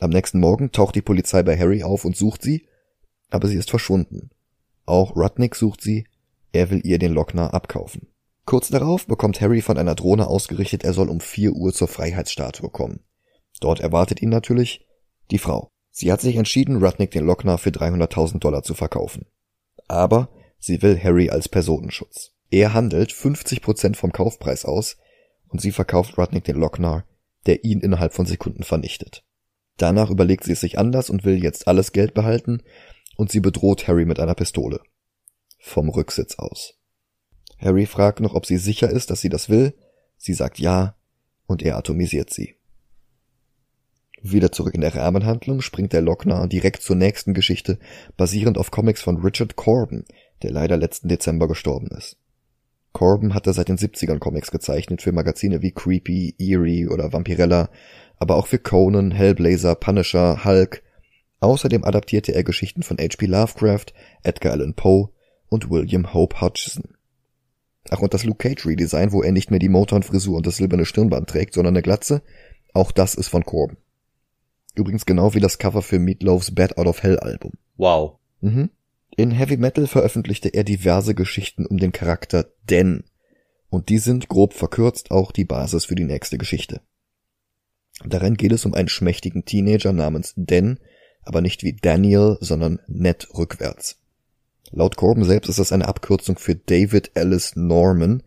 Am 0.00 0.10
nächsten 0.10 0.40
Morgen 0.40 0.72
taucht 0.72 0.94
die 0.94 1.02
Polizei 1.02 1.42
bei 1.42 1.58
Harry 1.58 1.82
auf 1.82 2.04
und 2.04 2.16
sucht 2.16 2.42
sie, 2.42 2.66
aber 3.30 3.48
sie 3.48 3.56
ist 3.56 3.70
verschwunden. 3.70 4.30
Auch 4.84 5.16
Rudnick 5.16 5.54
sucht 5.54 5.80
sie, 5.80 6.06
er 6.52 6.70
will 6.70 6.80
ihr 6.84 6.98
den 6.98 7.12
Locknar 7.12 7.54
abkaufen. 7.54 8.08
Kurz 8.44 8.68
darauf 8.68 9.06
bekommt 9.06 9.40
Harry 9.40 9.62
von 9.62 9.78
einer 9.78 9.94
Drohne 9.94 10.26
ausgerichtet, 10.26 10.84
er 10.84 10.92
soll 10.92 11.08
um 11.08 11.20
vier 11.20 11.52
Uhr 11.52 11.72
zur 11.72 11.88
Freiheitsstatue 11.88 12.70
kommen. 12.70 13.00
Dort 13.60 13.80
erwartet 13.80 14.20
ihn 14.20 14.30
natürlich 14.30 14.86
die 15.30 15.38
Frau. 15.38 15.68
Sie 15.90 16.10
hat 16.10 16.20
sich 16.20 16.36
entschieden, 16.36 16.82
Rudnick 16.82 17.10
den 17.12 17.24
Lockner 17.24 17.58
für 17.58 17.70
300.000 17.70 18.40
Dollar 18.40 18.62
zu 18.62 18.74
verkaufen. 18.74 19.26
Aber 19.86 20.30
sie 20.58 20.82
will 20.82 20.98
Harry 21.02 21.30
als 21.30 21.48
Personenschutz. 21.48 22.32
Er 22.50 22.74
handelt 22.74 23.12
50 23.12 23.62
Prozent 23.62 23.96
vom 23.96 24.12
Kaufpreis 24.12 24.64
aus 24.64 24.96
und 25.52 25.60
sie 25.60 25.70
verkauft 25.70 26.18
Rudnick 26.18 26.44
den 26.44 26.56
Locknar, 26.56 27.04
der 27.46 27.64
ihn 27.64 27.80
innerhalb 27.80 28.14
von 28.14 28.26
Sekunden 28.26 28.64
vernichtet. 28.64 29.24
Danach 29.76 30.10
überlegt 30.10 30.44
sie 30.44 30.52
es 30.52 30.60
sich 30.60 30.78
anders 30.78 31.10
und 31.10 31.24
will 31.24 31.42
jetzt 31.42 31.68
alles 31.68 31.92
Geld 31.92 32.14
behalten 32.14 32.62
und 33.16 33.30
sie 33.30 33.40
bedroht 33.40 33.86
Harry 33.86 34.04
mit 34.04 34.18
einer 34.18 34.34
Pistole. 34.34 34.80
Vom 35.58 35.88
Rücksitz 35.88 36.36
aus. 36.36 36.74
Harry 37.58 37.86
fragt 37.86 38.20
noch, 38.20 38.34
ob 38.34 38.46
sie 38.46 38.56
sicher 38.56 38.90
ist, 38.90 39.10
dass 39.10 39.20
sie 39.20 39.28
das 39.28 39.48
will. 39.48 39.74
Sie 40.16 40.34
sagt 40.34 40.58
ja 40.58 40.96
und 41.46 41.62
er 41.62 41.76
atomisiert 41.76 42.30
sie. 42.30 42.56
Wieder 44.22 44.52
zurück 44.52 44.74
in 44.74 44.80
der 44.80 44.94
Rahmenhandlung 44.94 45.60
springt 45.60 45.92
der 45.92 46.00
Lockner 46.00 46.46
direkt 46.46 46.82
zur 46.82 46.96
nächsten 46.96 47.34
Geschichte, 47.34 47.78
basierend 48.16 48.56
auf 48.56 48.70
Comics 48.70 49.02
von 49.02 49.18
Richard 49.18 49.56
Corbin, 49.56 50.04
der 50.42 50.52
leider 50.52 50.76
letzten 50.76 51.08
Dezember 51.08 51.48
gestorben 51.48 51.88
ist. 51.88 52.21
Corbin 52.92 53.34
hatte 53.34 53.52
seit 53.52 53.68
den 53.68 53.78
70ern 53.78 54.18
Comics 54.18 54.50
gezeichnet 54.50 55.02
für 55.02 55.12
Magazine 55.12 55.62
wie 55.62 55.72
Creepy, 55.72 56.34
Eerie 56.38 56.88
oder 56.88 57.12
Vampirella, 57.12 57.70
aber 58.18 58.36
auch 58.36 58.46
für 58.46 58.58
Conan, 58.58 59.10
Hellblazer, 59.10 59.74
Punisher, 59.74 60.44
Hulk. 60.44 60.82
Außerdem 61.40 61.84
adaptierte 61.84 62.34
er 62.34 62.44
Geschichten 62.44 62.82
von 62.82 62.98
H.P. 62.98 63.26
Lovecraft, 63.26 63.86
Edgar 64.22 64.52
Allan 64.52 64.74
Poe 64.74 65.08
und 65.48 65.70
William 65.70 66.14
Hope 66.14 66.40
Hodgson. 66.40 66.94
Ach, 67.90 68.00
und 68.00 68.14
das 68.14 68.24
Luke 68.24 68.48
Cage 68.48 68.66
Redesign, 68.66 69.12
wo 69.12 69.22
er 69.22 69.32
nicht 69.32 69.50
mehr 69.50 69.58
die 69.58 69.68
Motown-Frisur 69.68 70.36
und 70.36 70.46
das 70.46 70.56
silberne 70.56 70.84
Stirnband 70.84 71.28
trägt, 71.28 71.54
sondern 71.54 71.74
eine 71.74 71.82
Glatze, 71.82 72.22
auch 72.74 72.92
das 72.92 73.14
ist 73.14 73.28
von 73.28 73.44
Corbin. 73.44 73.76
Übrigens 74.74 75.04
genau 75.04 75.34
wie 75.34 75.40
das 75.40 75.58
Cover 75.58 75.82
für 75.82 75.98
Meatloafs 75.98 76.54
Bad 76.54 76.78
Out 76.78 76.86
of 76.86 77.02
Hell 77.02 77.18
Album. 77.18 77.52
Wow. 77.76 78.18
Mhm. 78.40 78.70
In 79.16 79.30
Heavy 79.30 79.56
Metal 79.56 79.86
veröffentlichte 79.86 80.48
er 80.48 80.64
diverse 80.64 81.14
Geschichten 81.14 81.66
um 81.66 81.76
den 81.78 81.92
Charakter 81.92 82.50
Den. 82.68 83.04
Und 83.68 83.88
die 83.88 83.98
sind 83.98 84.28
grob 84.28 84.54
verkürzt 84.54 85.10
auch 85.10 85.32
die 85.32 85.44
Basis 85.44 85.84
für 85.84 85.94
die 85.94 86.04
nächste 86.04 86.38
Geschichte. 86.38 86.80
Darin 88.04 88.34
geht 88.34 88.52
es 88.52 88.64
um 88.64 88.74
einen 88.74 88.88
schmächtigen 88.88 89.44
Teenager 89.44 89.92
namens 89.92 90.32
Den, 90.36 90.78
aber 91.22 91.40
nicht 91.40 91.62
wie 91.62 91.74
Daniel, 91.74 92.38
sondern 92.40 92.80
Ned 92.88 93.28
rückwärts. 93.36 93.98
Laut 94.70 94.96
Corbin 94.96 95.24
selbst 95.24 95.48
ist 95.48 95.58
das 95.58 95.72
eine 95.72 95.88
Abkürzung 95.88 96.38
für 96.38 96.54
David 96.54 97.12
Ellis 97.14 97.54
Norman. 97.54 98.22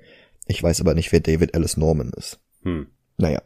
Ich 0.46 0.62
weiß 0.62 0.82
aber 0.82 0.94
nicht, 0.94 1.12
wer 1.12 1.20
David 1.20 1.56
Ellis 1.56 1.78
Norman 1.78 2.12
ist. 2.16 2.40
Hm. 2.62 2.88
Naja. 3.18 3.42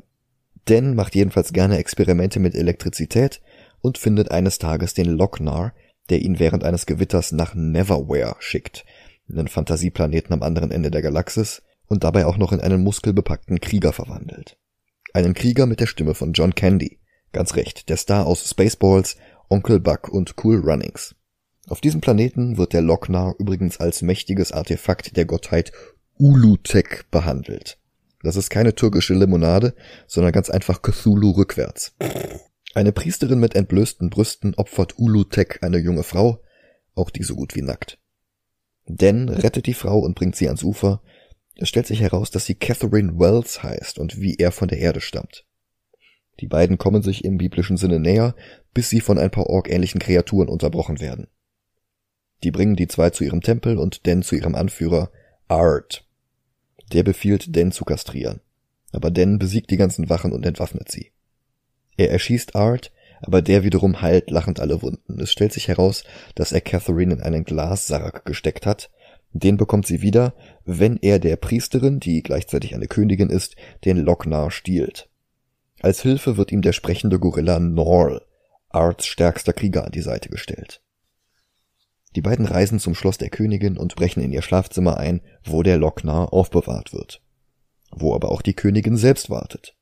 Den 0.68 0.94
macht 0.94 1.16
jedenfalls 1.16 1.54
gerne 1.54 1.78
Experimente 1.78 2.40
mit 2.40 2.54
Elektrizität 2.54 3.42
und 3.82 3.98
findet 3.98 4.30
eines 4.30 4.60
Tages 4.60 4.94
den 4.94 5.08
Lochnar, 5.08 5.74
der 6.10 6.22
ihn 6.22 6.40
während 6.40 6.64
eines 6.64 6.86
Gewitters 6.86 7.32
nach 7.32 7.56
Neverwhere 7.56 8.36
schickt, 8.40 8.86
einen 9.30 9.48
Fantasieplaneten 9.48 10.34
am 10.34 10.44
anderen 10.44 10.72
Ende 10.72 10.92
der 10.92 11.02
Galaxis, 11.02 11.62
und 11.90 12.04
dabei 12.04 12.26
auch 12.26 12.38
noch 12.38 12.54
in 12.54 12.62
einen 12.62 12.84
muskelbepackten 12.84 13.60
Krieger 13.60 13.92
verwandelt. 13.92 14.58
Einen 15.14 15.34
Krieger 15.34 15.66
mit 15.66 15.80
der 15.80 15.88
Stimme 15.88 16.14
von 16.14 16.34
John 16.34 16.56
Candy. 16.56 17.00
Ganz 17.34 17.56
recht, 17.56 17.90
der 17.90 17.98
Star 17.98 18.26
aus 18.26 18.48
Spaceballs, 18.48 19.18
Onkel 19.50 19.80
Buck 19.80 20.08
und 20.08 20.36
Cool 20.44 20.60
Runnings. 20.60 21.16
Auf 21.68 21.82
diesem 21.82 22.00
Planeten 22.00 22.58
wird 22.58 22.74
der 22.74 22.82
Lochnar 22.82 23.36
übrigens 23.40 23.80
als 23.80 24.02
mächtiges 24.02 24.52
Artefakt 24.52 25.18
der 25.18 25.26
Gottheit 25.26 25.72
Ulutek 26.18 27.10
behandelt. 27.12 27.80
Das 28.22 28.36
ist 28.36 28.50
keine 28.50 28.76
türkische 28.76 29.14
Limonade, 29.14 29.74
sondern 30.08 30.32
ganz 30.32 30.50
einfach 30.50 30.82
Cthulhu 30.82 31.32
rückwärts. 31.32 31.96
Eine 32.74 32.92
Priesterin 32.92 33.40
mit 33.40 33.56
entblößten 33.56 34.10
Brüsten 34.10 34.54
opfert 34.56 35.00
Ulutek 35.00 35.64
eine 35.64 35.80
junge 35.80 36.04
Frau, 36.04 36.44
auch 36.94 37.10
die 37.10 37.24
so 37.24 37.36
gut 37.36 37.56
wie 37.56 37.62
nackt. 37.62 37.98
Dan 38.86 39.30
rettet 39.30 39.66
die 39.66 39.74
Frau 39.74 40.00
und 40.00 40.16
bringt 40.16 40.36
sie 40.36 40.48
ans 40.48 40.64
Ufer. 40.64 41.02
Es 41.56 41.70
stellt 41.70 41.88
sich 41.88 42.02
heraus, 42.02 42.32
dass 42.32 42.46
sie 42.46 42.56
Catherine 42.56 43.20
Wells 43.20 43.64
heißt 43.64 44.00
und 44.00 44.22
wie 44.22 44.36
er 44.36 44.52
von 44.52 44.68
der 44.68 44.80
Erde 44.80 45.02
stammt. 45.02 45.46
Die 46.40 46.48
beiden 46.48 46.78
kommen 46.78 47.02
sich 47.02 47.26
im 47.26 47.38
biblischen 47.38 47.78
Sinne 47.78 48.00
näher, 48.00 48.36
bis 48.74 48.90
sie 48.90 49.02
von 49.02 49.18
ein 49.18 49.32
paar 49.32 49.48
orkähnlichen 49.48 50.00
Kreaturen 50.00 50.48
unterbrochen 50.48 51.00
werden. 51.00 51.28
Die 52.44 52.52
bringen 52.52 52.76
die 52.76 52.88
zwei 52.88 53.10
zu 53.10 53.24
ihrem 53.24 53.42
Tempel 53.42 53.78
und 53.78 54.08
Dan 54.08 54.24
zu 54.24 54.36
ihrem 54.36 54.56
Anführer 54.56 55.12
Art. 55.48 56.06
Der 56.94 57.04
befiehlt 57.04 57.56
Dan 57.56 57.72
zu 57.72 57.84
kastrieren. 57.84 58.42
Aber 58.92 59.12
Dan 59.12 59.38
besiegt 59.38 59.70
die 59.72 59.78
ganzen 59.78 60.10
Wachen 60.10 60.32
und 60.32 60.46
entwaffnet 60.46 60.90
sie. 60.90 61.12
Er 62.00 62.12
erschießt 62.12 62.56
Art, 62.56 62.94
aber 63.20 63.42
der 63.42 63.66
wiederum 63.66 64.02
heilt 64.02 64.32
lachend 64.32 64.62
alle 64.62 64.82
Wunden. 64.82 65.20
Es 65.20 65.34
stellt 65.34 65.52
sich 65.52 65.68
heraus, 65.68 66.06
dass 66.34 66.54
er 66.54 66.62
Catherine 66.62 67.14
in 67.14 67.22
einen 67.22 67.44
Glassarg 67.44 68.24
gesteckt 68.24 68.66
hat, 68.66 68.90
Den 69.34 69.58
bekommt 69.58 69.86
sie 69.86 70.02
wieder, 70.02 70.34
wenn 70.64 70.96
er 70.96 71.20
der 71.20 71.36
Priesterin, 71.36 72.00
die 72.00 72.24
gleichzeitig 72.24 72.74
eine 72.74 72.88
Königin 72.88 73.30
ist, 73.30 73.58
den 73.84 73.98
Lochnar 73.98 74.50
stiehlt. 74.50 75.10
Als 75.82 76.02
Hilfe 76.02 76.38
wird 76.38 76.54
ihm 76.54 76.62
der 76.62 76.72
sprechende 76.72 77.20
Gorilla 77.20 77.60
Norl, 77.60 78.22
Arts 78.70 79.06
stärkster 79.06 79.52
Krieger, 79.52 79.84
an 79.86 79.92
die 79.92 80.02
Seite 80.02 80.30
gestellt. 80.30 80.82
Die 82.16 82.22
beiden 82.22 82.46
reisen 82.46 82.80
zum 82.80 82.96
Schloss 82.96 83.18
der 83.18 83.30
Königin 83.30 83.78
und 83.78 83.96
brechen 83.96 84.24
in 84.24 84.32
ihr 84.32 84.42
Schlafzimmer 84.42 84.98
ein, 84.98 85.22
wo 85.44 85.64
der 85.64 85.78
Lochnar 85.78 86.32
aufbewahrt 86.32 86.94
wird. 86.94 87.22
Wo 87.92 88.16
aber 88.16 88.32
auch 88.32 88.42
die 88.42 88.56
Königin 88.56 88.96
selbst 88.96 89.30
wartet. 89.30 89.76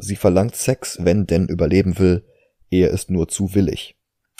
Sie 0.00 0.16
verlangt 0.16 0.56
Sex, 0.56 0.98
wenn 1.00 1.26
denn 1.26 1.46
überleben 1.46 1.98
will, 1.98 2.24
er 2.70 2.90
ist 2.90 3.10
nur 3.10 3.28
zu 3.28 3.54
willig. 3.54 3.96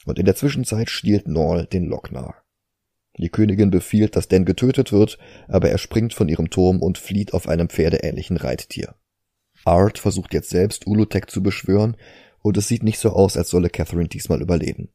Und 0.06 0.18
in 0.18 0.24
der 0.24 0.36
Zwischenzeit 0.36 0.88
stiehlt 0.88 1.28
Norl 1.28 1.66
den 1.66 1.84
Lochnar. 1.84 2.42
Die 3.18 3.28
Königin 3.28 3.70
befiehlt, 3.70 4.16
dass 4.16 4.28
Dan 4.28 4.44
getötet 4.44 4.92
wird, 4.92 5.18
aber 5.48 5.68
er 5.68 5.78
springt 5.78 6.14
von 6.14 6.28
ihrem 6.28 6.48
Turm 6.48 6.80
und 6.80 6.96
flieht 6.96 7.34
auf 7.34 7.48
einem 7.48 7.68
pferdeähnlichen 7.68 8.38
Reittier. 8.38 8.94
Art 9.64 9.98
versucht 9.98 10.32
jetzt 10.32 10.48
selbst 10.48 10.86
Ulutek 10.86 11.30
zu 11.30 11.42
beschwören, 11.42 11.96
und 12.42 12.56
es 12.56 12.68
sieht 12.68 12.82
nicht 12.82 12.98
so 12.98 13.10
aus, 13.10 13.36
als 13.36 13.50
solle 13.50 13.68
Catherine 13.68 14.08
diesmal 14.08 14.40
überleben. 14.40 14.88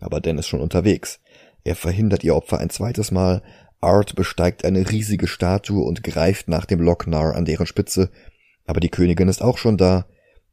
Aber 0.00 0.20
Dan 0.20 0.38
ist 0.38 0.46
schon 0.46 0.62
unterwegs. 0.62 1.20
Er 1.64 1.76
verhindert 1.76 2.24
ihr 2.24 2.34
Opfer 2.34 2.58
ein 2.58 2.70
zweites 2.70 3.10
Mal, 3.10 3.42
Art 3.80 4.14
besteigt 4.14 4.64
eine 4.64 4.90
riesige 4.90 5.26
Statue 5.26 5.84
und 5.84 6.02
greift 6.02 6.48
nach 6.48 6.64
dem 6.64 6.80
Lochnar 6.80 7.34
an 7.34 7.44
deren 7.44 7.66
Spitze, 7.66 8.10
aber 8.66 8.80
die 8.80 8.90
Königin 8.90 9.28
ist 9.28 9.42
auch 9.42 9.58
schon 9.58 9.76
da. 9.76 10.06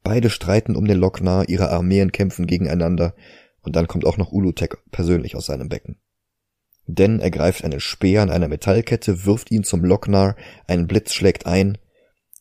Beide 0.04 0.30
streiten 0.30 0.76
um 0.76 0.86
den 0.86 0.98
Lochnar, 0.98 1.50
ihre 1.50 1.70
Armeen 1.70 2.12
kämpfen 2.12 2.48
gegeneinander, 2.48 3.16
und 3.62 3.76
dann 3.76 3.88
kommt 3.88 4.06
auch 4.06 4.18
noch 4.18 4.32
Ulutek 4.32 4.78
persönlich 4.92 5.36
aus 5.36 5.46
seinem 5.46 5.70
Becken. 5.70 5.98
Denn 6.86 7.20
er 7.20 7.32
greift 7.32 7.64
einen 7.64 7.80
Speer 7.80 8.22
an 8.22 8.30
einer 8.30 8.50
Metallkette, 8.50 9.26
wirft 9.26 9.52
ihn 9.52 9.64
zum 9.64 9.86
Lochnar, 9.86 10.36
ein 10.68 10.88
Blitz 10.88 11.14
schlägt 11.14 11.46
ein, 11.46 11.78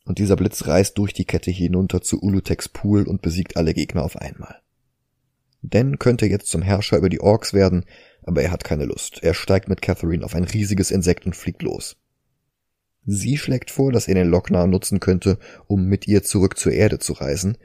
und 0.05 0.19
dieser 0.19 0.35
Blitz 0.35 0.67
reißt 0.67 0.97
durch 0.97 1.13
die 1.13 1.25
Kette 1.25 1.49
hinunter 1.49 2.01
zu 2.01 2.21
Uluteks 2.21 2.67
Pool 2.67 3.07
und 3.07 3.21
besiegt 3.21 3.55
alle 3.55 3.73
Gegner 3.73 4.03
auf 4.03 4.17
einmal. 4.17 4.59
Den 5.61 5.97
könnte 5.97 6.25
jetzt 6.25 6.47
zum 6.47 6.61
Herrscher 6.61 6.97
über 6.97 7.07
die 7.07 7.21
Orks 7.21 7.53
werden, 7.53 7.85
aber 8.23 8.41
er 8.41 8.51
hat 8.51 8.65
keine 8.65 8.83
Lust. 8.83 9.23
Er 9.23 9.33
steigt 9.33 9.69
mit 9.69 9.81
Catherine 9.81 10.25
auf 10.25 10.35
ein 10.35 10.43
riesiges 10.43 10.91
Insekt 10.91 11.25
und 11.25 11.37
fliegt 11.37 11.61
los. 11.61 11.95
Sie 13.05 13.37
schlägt 13.37 13.71
vor, 13.71 13.91
dass 13.91 14.07
er 14.07 14.15
den 14.15 14.29
Lochnar 14.29 14.67
nutzen 14.67 14.99
könnte, 14.99 15.37
um 15.67 15.85
mit 15.85 16.07
ihr 16.07 16.23
zurück 16.23 16.57
zur 16.57 16.71
Erde 16.71 16.99
zu 16.99 17.13
reisen, 17.13 17.57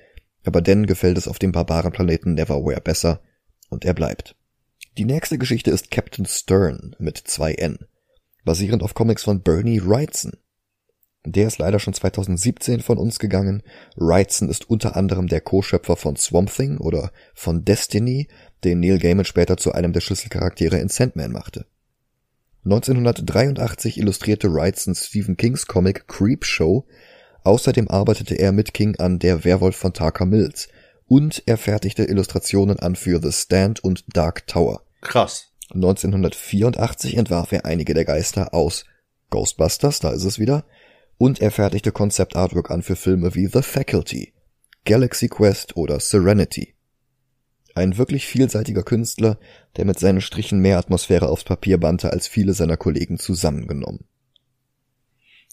aber 0.45 0.61
Den 0.61 0.87
gefällt 0.87 1.19
es 1.19 1.29
auf 1.29 1.39
dem 1.39 1.53
Barbarenplaneten 1.53 2.35
Neverwhere 2.35 2.81
besser, 2.81 3.21
und 3.71 3.85
er 3.85 3.95
bleibt. 3.95 4.35
Die 4.97 5.05
nächste 5.05 5.39
Geschichte 5.39 5.71
ist 5.71 5.91
Captain 5.91 6.27
Stern 6.27 6.97
mit 6.99 7.19
zwei 7.19 7.53
N, 7.53 7.79
basierend 8.45 8.83
auf 8.83 8.95
Comics 8.95 9.25
von 9.25 9.43
Bernie 9.43 9.81
Wrightson. 9.85 10.33
Der 11.25 11.47
ist 11.47 11.59
leider 11.59 11.79
schon 11.79 11.93
2017 11.93 12.81
von 12.81 12.97
uns 12.97 13.19
gegangen. 13.19 13.63
Wrightson 13.97 14.49
ist 14.49 14.71
unter 14.71 14.97
anderem 14.97 15.27
der 15.27 15.41
Co-Schöpfer 15.41 15.97
von 15.97 16.17
Swamp 16.17 16.51
Thing 16.53 16.79
oder 16.79 17.13
von 17.35 17.65
Destiny, 17.65 18.29
den 18.65 18.81
Neil 18.81 18.99
Gaiman 18.99 19.25
später 19.25 19.57
zu 19.57 19.73
einem 19.73 19.93
der 19.93 20.01
Schlüsselcharaktere 20.01 20.79
in 20.79 20.89
Sandman 20.89 21.33
machte. 21.33 21.67
1983 22.65 23.99
illustrierte 23.99 24.53
Wrightson 24.53 24.95
Stephen 24.95 25.37
Kings 25.37 25.67
Comic 25.67 26.09
Creepshow. 26.09 26.87
Außerdem 27.45 27.89
arbeitete 27.89 28.35
er 28.35 28.53
mit 28.53 28.75
King 28.75 28.97
an 28.99 29.19
Der 29.19 29.45
Werwolf 29.45 29.77
von 29.77 29.93
Tarker 29.93 30.27
Mills 30.27 30.69
und 31.07 31.43
er 31.47 31.57
fertigte 31.57 32.05
Illustrationen 32.05 32.79
an 32.79 32.95
für 32.95 33.21
The 33.23 33.33
Stand 33.33 33.83
und 33.83 34.05
Dark 34.09 34.47
Tower. 34.47 34.83
Krass. 35.01 35.49
1984 35.75 37.17
entwarf 37.17 37.53
er 37.53 37.65
einige 37.65 37.95
der 37.95 38.05
Geister 38.05 38.55
aus 38.55 38.85
Ghostbusters, 39.31 40.01
da 40.01 40.11
ist 40.11 40.25
es 40.25 40.39
wieder, 40.39 40.65
und 41.19 41.41
er 41.41 41.51
fertigte 41.51 41.93
Konzeptartwork 41.93 42.71
an 42.71 42.83
für 42.83 42.97
Filme 42.97 43.35
wie 43.35 43.47
The 43.47 43.63
Faculty, 43.63 44.33
Galaxy 44.85 45.29
Quest 45.29 45.77
oder 45.77 46.01
Serenity. 46.01 46.75
Ein 47.79 47.97
wirklich 47.97 48.27
vielseitiger 48.27 48.83
Künstler, 48.83 49.39
der 49.77 49.85
mit 49.85 50.01
seinen 50.01 50.21
Strichen 50.21 50.59
mehr 50.59 50.79
Atmosphäre 50.79 51.29
aufs 51.29 51.45
Papier 51.45 51.79
bannte 51.79 52.11
als 52.11 52.27
viele 52.27 52.53
seiner 52.53 52.77
Kollegen 52.77 53.21
zusammengenommen. 53.21 54.01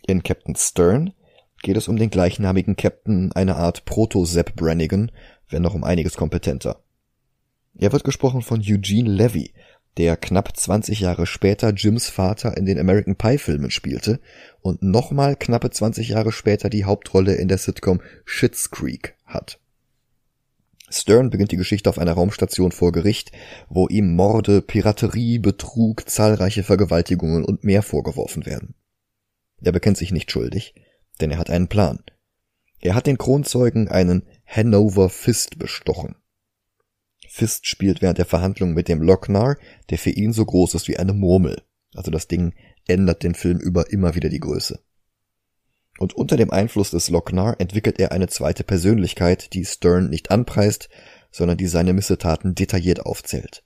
In 0.07 0.23
Captain 0.23 0.55
Stern 0.55 1.13
geht 1.61 1.77
es 1.77 1.87
um 1.87 1.97
den 1.97 2.09
gleichnamigen 2.09 2.77
Captain, 2.77 3.31
eine 3.33 3.57
Art 3.57 3.85
Proto-Sepp 3.85 4.55
Brannigan, 4.55 5.11
wenn 5.49 5.61
noch 5.61 5.75
um 5.75 5.83
einiges 5.83 6.15
kompetenter. 6.15 6.81
Er 7.75 7.91
wird 7.91 8.03
gesprochen 8.03 8.41
von 8.41 8.59
Eugene 8.59 9.07
Levy, 9.07 9.53
der 9.97 10.17
knapp 10.17 10.57
20 10.57 11.01
Jahre 11.01 11.27
später 11.27 11.73
Jims 11.73 12.09
Vater 12.09 12.57
in 12.57 12.65
den 12.65 12.79
American 12.79 13.17
Pie 13.17 13.37
Filmen 13.37 13.69
spielte 13.69 14.19
und 14.61 14.81
nochmal 14.81 15.35
knappe 15.35 15.69
20 15.69 16.09
Jahre 16.09 16.31
später 16.31 16.71
die 16.71 16.85
Hauptrolle 16.85 17.35
in 17.35 17.49
der 17.49 17.59
Sitcom 17.59 18.01
Schitt's 18.25 18.71
Creek 18.71 19.13
hat. 19.25 19.59
Stern 20.89 21.31
beginnt 21.31 21.51
die 21.51 21.57
Geschichte 21.57 21.89
auf 21.89 21.97
einer 21.97 22.13
Raumstation 22.13 22.71
vor 22.71 22.91
Gericht, 22.91 23.31
wo 23.69 23.87
ihm 23.87 24.15
Morde, 24.15 24.61
Piraterie, 24.61 25.39
Betrug, 25.39 26.07
zahlreiche 26.07 26.63
Vergewaltigungen 26.63 27.43
und 27.43 27.63
mehr 27.63 27.81
vorgeworfen 27.81 28.45
werden. 28.45 28.75
Er 29.61 29.71
bekennt 29.71 29.97
sich 29.97 30.11
nicht 30.11 30.31
schuldig, 30.31 30.75
denn 31.19 31.31
er 31.31 31.39
hat 31.39 31.49
einen 31.49 31.67
Plan. 31.67 32.03
Er 32.79 32.93
hat 32.93 33.07
den 33.07 33.17
Kronzeugen 33.17 33.87
einen 33.87 34.27
Hanover 34.45 35.09
Fist 35.09 35.57
bestochen. 35.57 36.15
Fist 37.27 37.65
spielt 37.65 38.01
während 38.01 38.19
der 38.19 38.25
Verhandlung 38.25 38.73
mit 38.73 38.87
dem 38.87 39.01
Lochnar, 39.01 39.57
der 39.89 39.97
für 39.97 40.11
ihn 40.11 40.33
so 40.33 40.45
groß 40.45 40.75
ist 40.75 40.87
wie 40.87 40.97
eine 40.97 41.13
Murmel. 41.13 41.63
Also 41.95 42.11
das 42.11 42.27
Ding 42.27 42.53
ändert 42.87 43.23
den 43.23 43.33
Film 43.33 43.59
über 43.59 43.91
immer 43.91 44.15
wieder 44.15 44.29
die 44.29 44.39
Größe. 44.39 44.79
Und 45.97 46.13
unter 46.13 46.35
dem 46.35 46.51
Einfluss 46.51 46.91
des 46.91 47.09
Lochnar 47.09 47.59
entwickelt 47.59 47.99
er 47.99 48.11
eine 48.11 48.27
zweite 48.27 48.63
Persönlichkeit, 48.63 49.53
die 49.53 49.65
Stern 49.65 50.09
nicht 50.09 50.29
anpreist, 50.29 50.89
sondern 51.31 51.57
die 51.57 51.67
seine 51.67 51.93
Missetaten 51.93 52.55
detailliert 52.55 53.05
aufzählt. 53.05 53.63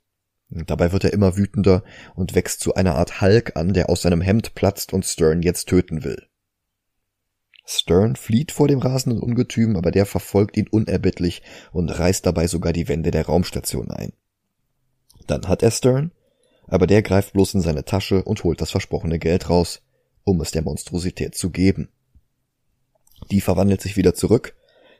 Dabei 0.49 0.91
wird 0.91 1.03
er 1.03 1.13
immer 1.13 1.37
wütender 1.37 1.83
und 2.15 2.33
wächst 2.33 2.61
zu 2.61 2.73
einer 2.73 2.95
Art 2.95 3.21
Hulk 3.21 3.55
an, 3.55 3.73
der 3.73 3.89
aus 3.89 4.01
seinem 4.01 4.21
Hemd 4.21 4.55
platzt 4.55 4.93
und 4.93 5.05
Stern 5.05 5.41
jetzt 5.41 5.67
töten 5.67 6.03
will. 6.03 6.27
Stern 7.65 8.15
flieht 8.15 8.51
vor 8.51 8.67
dem 8.67 8.79
rasenden 8.79 9.21
Ungetüm, 9.21 9.75
aber 9.75 9.91
der 9.91 10.07
verfolgt 10.07 10.57
ihn 10.57 10.67
unerbittlich 10.67 11.43
und 11.71 11.89
reißt 11.89 12.25
dabei 12.25 12.47
sogar 12.47 12.73
die 12.73 12.87
Wände 12.87 13.11
der 13.11 13.27
Raumstation 13.27 13.91
ein. 13.91 14.13
Dann 15.27 15.47
hat 15.47 15.61
er 15.61 15.69
Stern, 15.69 16.11
aber 16.65 16.87
der 16.87 17.03
greift 17.03 17.33
bloß 17.33 17.53
in 17.53 17.61
seine 17.61 17.85
Tasche 17.85 18.23
und 18.23 18.43
holt 18.43 18.59
das 18.59 18.71
versprochene 18.71 19.19
Geld 19.19 19.51
raus, 19.51 19.83
um 20.23 20.41
es 20.41 20.49
der 20.49 20.63
Monstrosität 20.63 21.35
zu 21.35 21.51
geben. 21.51 21.89
Die 23.31 23.41
verwandelt 23.41 23.81
sich 23.81 23.97
wieder 23.97 24.13
zurück. 24.13 24.55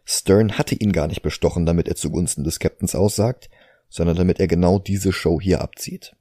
Stern 0.05 0.57
hatte 0.57 0.75
ihn 0.75 0.91
gar 0.91 1.07
nicht 1.07 1.21
bestochen, 1.21 1.65
damit 1.65 1.87
er 1.87 1.95
zugunsten 1.95 2.43
des 2.43 2.59
Captains 2.59 2.95
aussagt, 2.95 3.49
sondern 3.89 4.15
damit 4.15 4.39
er 4.39 4.47
genau 4.47 4.79
diese 4.79 5.11
Show 5.11 5.39
hier 5.41 5.61
abzieht. 5.61 6.15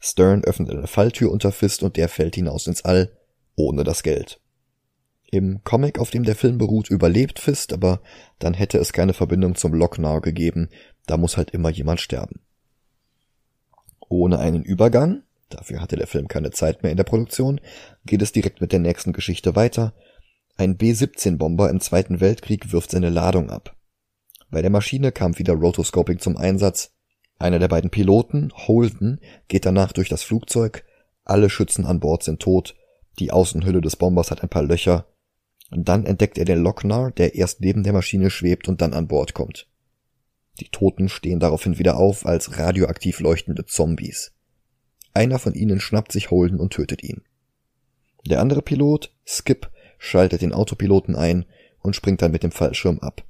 Stern 0.00 0.44
öffnet 0.44 0.70
eine 0.70 0.86
Falltür 0.86 1.32
unter 1.32 1.50
Fist 1.50 1.82
und 1.82 1.96
der 1.96 2.08
fällt 2.08 2.34
hinaus 2.34 2.66
ins 2.66 2.84
All, 2.84 3.16
ohne 3.56 3.84
das 3.84 4.02
Geld. 4.02 4.40
Im 5.30 5.64
Comic, 5.64 5.98
auf 5.98 6.10
dem 6.10 6.24
der 6.24 6.36
Film 6.36 6.58
beruht, 6.58 6.90
überlebt 6.90 7.38
Fist, 7.38 7.72
aber 7.72 8.00
dann 8.38 8.54
hätte 8.54 8.78
es 8.78 8.92
keine 8.92 9.14
Verbindung 9.14 9.54
zum 9.54 9.72
Lochnar 9.74 10.20
gegeben. 10.20 10.68
Da 11.06 11.16
muss 11.16 11.36
halt 11.36 11.50
immer 11.50 11.70
jemand 11.70 12.00
sterben. 12.00 12.40
Ohne 14.08 14.38
einen 14.38 14.62
Übergang, 14.62 15.22
dafür 15.48 15.80
hatte 15.80 15.96
der 15.96 16.06
Film 16.06 16.28
keine 16.28 16.50
Zeit 16.50 16.82
mehr 16.82 16.92
in 16.92 16.96
der 16.96 17.04
Produktion, 17.04 17.60
geht 18.04 18.22
es 18.22 18.30
direkt 18.30 18.60
mit 18.60 18.72
der 18.72 18.78
nächsten 18.78 19.12
Geschichte 19.12 19.56
weiter. 19.56 19.94
Ein 20.56 20.76
B-17-Bomber 20.76 21.68
im 21.68 21.80
Zweiten 21.80 22.20
Weltkrieg 22.20 22.72
wirft 22.72 22.92
seine 22.92 23.10
Ladung 23.10 23.50
ab. 23.50 23.76
Bei 24.50 24.62
der 24.62 24.70
Maschine 24.70 25.10
kam 25.10 25.36
wieder 25.36 25.54
Rotoscoping 25.54 26.20
zum 26.20 26.36
Einsatz. 26.36 26.92
Einer 27.40 27.58
der 27.58 27.66
beiden 27.66 27.90
Piloten, 27.90 28.52
Holden, 28.54 29.20
geht 29.48 29.66
danach 29.66 29.92
durch 29.92 30.08
das 30.08 30.22
Flugzeug. 30.22 30.84
Alle 31.24 31.50
Schützen 31.50 31.84
an 31.84 31.98
Bord 31.98 32.22
sind 32.22 32.40
tot. 32.40 32.76
Die 33.18 33.32
Außenhülle 33.32 33.80
des 33.80 33.96
Bombers 33.96 34.30
hat 34.30 34.44
ein 34.44 34.48
paar 34.48 34.62
Löcher. 34.62 35.06
Dann 35.70 36.06
entdeckt 36.06 36.38
er 36.38 36.44
den 36.44 36.62
Lochnar, 36.62 37.10
der 37.10 37.34
erst 37.34 37.60
neben 37.60 37.82
der 37.82 37.92
Maschine 37.92 38.30
schwebt 38.30 38.68
und 38.68 38.80
dann 38.80 38.94
an 38.94 39.08
Bord 39.08 39.34
kommt. 39.34 39.68
Die 40.60 40.68
Toten 40.68 41.08
stehen 41.08 41.40
daraufhin 41.40 41.78
wieder 41.78 41.96
auf 41.96 42.26
als 42.26 42.58
radioaktiv 42.58 43.18
leuchtende 43.18 43.64
Zombies. 43.64 44.32
Einer 45.14 45.40
von 45.40 45.54
ihnen 45.54 45.80
schnappt 45.80 46.12
sich 46.12 46.30
Holden 46.30 46.60
und 46.60 46.72
tötet 46.72 47.02
ihn. 47.02 47.22
Der 48.24 48.40
andere 48.40 48.62
Pilot, 48.62 49.12
Skip, 49.26 49.70
schaltet 50.04 50.42
den 50.42 50.52
Autopiloten 50.52 51.16
ein 51.16 51.46
und 51.80 51.96
springt 51.96 52.22
dann 52.22 52.32
mit 52.32 52.42
dem 52.42 52.52
Fallschirm 52.52 52.98
ab. 53.00 53.24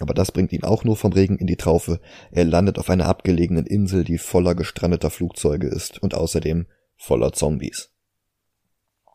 Aber 0.00 0.14
das 0.14 0.32
bringt 0.32 0.52
ihn 0.52 0.64
auch 0.64 0.84
nur 0.84 0.96
vom 0.96 1.12
Regen 1.12 1.38
in 1.38 1.46
die 1.46 1.56
Traufe. 1.56 2.00
Er 2.30 2.44
landet 2.44 2.78
auf 2.78 2.90
einer 2.90 3.06
abgelegenen 3.06 3.66
Insel, 3.66 4.04
die 4.04 4.18
voller 4.18 4.54
gestrandeter 4.54 5.10
Flugzeuge 5.10 5.66
ist 5.66 6.00
und 6.02 6.14
außerdem 6.14 6.66
voller 6.96 7.32
Zombies. 7.32 7.90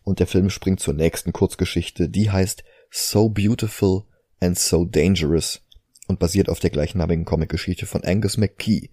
Und 0.03 0.19
der 0.19 0.27
Film 0.27 0.49
springt 0.49 0.79
zur 0.79 0.93
nächsten 0.93 1.31
Kurzgeschichte, 1.31 2.09
die 2.09 2.31
heißt 2.31 2.63
So 2.91 3.29
Beautiful 3.29 4.03
and 4.39 4.59
So 4.59 4.83
Dangerous 4.83 5.61
und 6.07 6.19
basiert 6.19 6.49
auf 6.49 6.59
der 6.59 6.69
gleichnamigen 6.69 7.23
Comicgeschichte 7.23 7.85
von 7.85 8.03
Angus 8.03 8.37
McKee, 8.37 8.89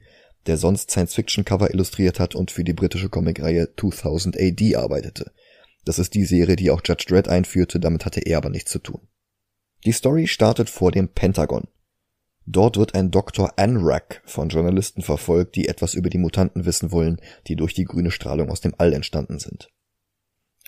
der 0.46 0.56
sonst 0.56 0.90
Science-Fiction-Cover 0.90 1.72
illustriert 1.72 2.20
hat 2.20 2.34
und 2.34 2.50
für 2.50 2.64
die 2.64 2.72
britische 2.72 3.08
Comicreihe 3.08 3.68
2000 3.76 4.38
AD 4.38 4.76
arbeitete. 4.76 5.32
Das 5.84 5.98
ist 5.98 6.14
die 6.14 6.24
Serie, 6.24 6.56
die 6.56 6.70
auch 6.70 6.82
Judge 6.84 7.06
Dredd 7.08 7.28
einführte, 7.28 7.80
damit 7.80 8.04
hatte 8.04 8.20
er 8.20 8.38
aber 8.38 8.50
nichts 8.50 8.70
zu 8.70 8.78
tun. 8.78 9.08
Die 9.84 9.92
Story 9.92 10.26
startet 10.26 10.68
vor 10.68 10.92
dem 10.92 11.08
Pentagon. 11.08 11.68
Dort 12.46 12.76
wird 12.76 12.94
ein 12.94 13.10
Dr. 13.10 13.52
Anrak 13.58 14.22
von 14.24 14.48
Journalisten 14.48 15.02
verfolgt, 15.02 15.56
die 15.56 15.68
etwas 15.68 15.94
über 15.94 16.10
die 16.10 16.18
Mutanten 16.18 16.64
wissen 16.64 16.90
wollen, 16.90 17.20
die 17.46 17.56
durch 17.56 17.74
die 17.74 17.84
grüne 17.84 18.10
Strahlung 18.10 18.50
aus 18.50 18.60
dem 18.60 18.74
All 18.76 18.92
entstanden 18.92 19.38
sind. 19.38 19.70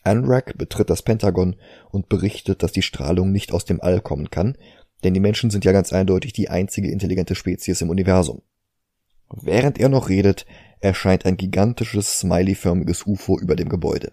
Anrak 0.04 0.56
betritt 0.58 0.90
das 0.90 1.02
Pentagon 1.02 1.56
und 1.90 2.08
berichtet, 2.08 2.62
dass 2.62 2.72
die 2.72 2.82
Strahlung 2.82 3.32
nicht 3.32 3.52
aus 3.52 3.64
dem 3.64 3.80
All 3.80 4.00
kommen 4.00 4.30
kann, 4.30 4.56
denn 5.04 5.14
die 5.14 5.20
Menschen 5.20 5.50
sind 5.50 5.64
ja 5.64 5.72
ganz 5.72 5.92
eindeutig 5.92 6.32
die 6.32 6.48
einzige 6.48 6.90
intelligente 6.90 7.34
Spezies 7.34 7.80
im 7.80 7.90
Universum. 7.90 8.42
Während 9.30 9.78
er 9.78 9.88
noch 9.88 10.08
redet, 10.08 10.46
erscheint 10.80 11.24
ein 11.26 11.36
gigantisches 11.36 12.18
smileyförmiges 12.18 13.06
UFO 13.06 13.38
über 13.38 13.56
dem 13.56 13.68
Gebäude. 13.68 14.12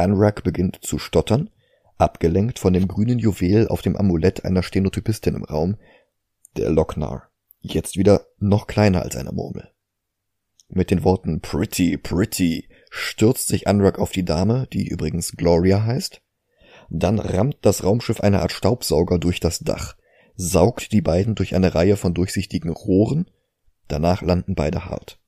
Anrak 0.00 0.42
beginnt 0.42 0.80
zu 0.82 0.98
stottern, 0.98 1.50
abgelenkt 1.98 2.58
von 2.58 2.72
dem 2.72 2.88
grünen 2.88 3.18
Juwel 3.18 3.68
auf 3.68 3.82
dem 3.82 3.96
Amulett 3.96 4.44
einer 4.44 4.62
Stenotypistin 4.62 5.34
im 5.34 5.44
Raum, 5.44 5.76
der 6.56 6.70
Lochnar, 6.70 7.30
jetzt 7.60 7.96
wieder 7.96 8.26
noch 8.38 8.66
kleiner 8.66 9.02
als 9.02 9.16
eine 9.16 9.32
Murmel. 9.32 9.70
Mit 10.68 10.90
den 10.90 11.04
Worten 11.04 11.40
Pretty, 11.40 11.96
Pretty 11.96 12.68
stürzt 12.90 13.48
sich 13.48 13.68
Anrak 13.68 13.98
auf 13.98 14.12
die 14.12 14.24
Dame, 14.24 14.66
die 14.72 14.88
übrigens 14.88 15.32
Gloria 15.32 15.84
heißt. 15.84 16.22
Dann 16.88 17.18
rammt 17.18 17.58
das 17.62 17.84
Raumschiff 17.84 18.20
eine 18.20 18.40
Art 18.42 18.52
Staubsauger 18.52 19.18
durch 19.18 19.40
das 19.40 19.60
Dach, 19.60 19.96
saugt 20.34 20.92
die 20.92 21.02
beiden 21.02 21.34
durch 21.34 21.54
eine 21.54 21.74
Reihe 21.74 21.96
von 21.96 22.14
durchsichtigen 22.14 22.70
Rohren, 22.70 23.30
danach 23.88 24.22
landen 24.22 24.54
beide 24.54 24.86
hart. 24.86 25.19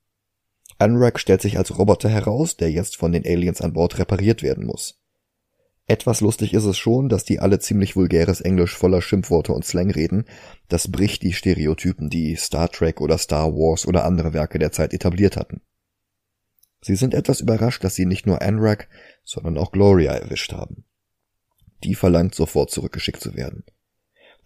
Anrak 0.83 1.19
stellt 1.19 1.41
sich 1.41 1.57
als 1.57 1.77
Roboter 1.77 2.09
heraus, 2.09 2.57
der 2.57 2.71
jetzt 2.71 2.97
von 2.97 3.11
den 3.11 3.25
Aliens 3.25 3.61
an 3.61 3.73
Bord 3.73 3.97
repariert 3.97 4.43
werden 4.43 4.65
muss. 4.65 4.99
Etwas 5.85 6.21
lustig 6.21 6.53
ist 6.53 6.63
es 6.63 6.77
schon, 6.77 7.09
dass 7.09 7.25
die 7.25 7.39
alle 7.39 7.59
ziemlich 7.59 7.95
vulgäres 7.95 8.39
Englisch 8.39 8.77
voller 8.77 9.01
Schimpfworte 9.01 9.51
und 9.51 9.65
Slang 9.65 9.89
reden. 9.89 10.25
Das 10.69 10.89
bricht 10.89 11.23
die 11.23 11.33
Stereotypen, 11.33 12.09
die 12.09 12.35
Star 12.35 12.69
Trek 12.69 13.01
oder 13.01 13.17
Star 13.17 13.53
Wars 13.53 13.85
oder 13.85 14.05
andere 14.05 14.33
Werke 14.33 14.59
der 14.59 14.71
Zeit 14.71 14.93
etabliert 14.93 15.35
hatten. 15.35 15.61
Sie 16.81 16.95
sind 16.95 17.13
etwas 17.13 17.41
überrascht, 17.41 17.83
dass 17.83 17.95
sie 17.95 18.05
nicht 18.05 18.25
nur 18.25 18.41
Anrak, 18.41 18.87
sondern 19.23 19.57
auch 19.57 19.71
Gloria 19.71 20.13
erwischt 20.13 20.53
haben. 20.53 20.85
Die 21.83 21.95
verlangt 21.95 22.35
sofort 22.35 22.71
zurückgeschickt 22.71 23.21
zu 23.21 23.35
werden. 23.35 23.63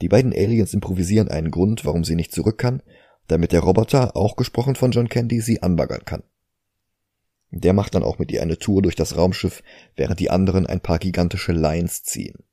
Die 0.01 0.09
beiden 0.09 0.33
Aliens 0.33 0.73
improvisieren 0.73 1.27
einen 1.27 1.51
Grund, 1.51 1.85
warum 1.85 2.03
sie 2.03 2.15
nicht 2.15 2.31
zurück 2.31 2.57
kann, 2.57 2.81
damit 3.27 3.51
der 3.51 3.61
Roboter, 3.61 4.15
auch 4.15 4.35
gesprochen 4.35 4.75
von 4.75 4.91
John 4.91 5.09
Candy, 5.09 5.41
sie 5.41 5.61
anbaggern 5.61 6.05
kann. 6.05 6.23
Der 7.51 7.73
macht 7.73 7.95
dann 7.95 8.03
auch 8.03 8.19
mit 8.19 8.31
ihr 8.31 8.41
eine 8.41 8.57
Tour 8.57 8.81
durch 8.81 8.95
das 8.95 9.15
Raumschiff, 9.15 9.63
während 9.95 10.19
die 10.19 10.29
anderen 10.29 10.65
ein 10.65 10.81
paar 10.81 10.99
gigantische 10.99 11.53
Lines 11.53 12.03
ziehen. 12.03 12.43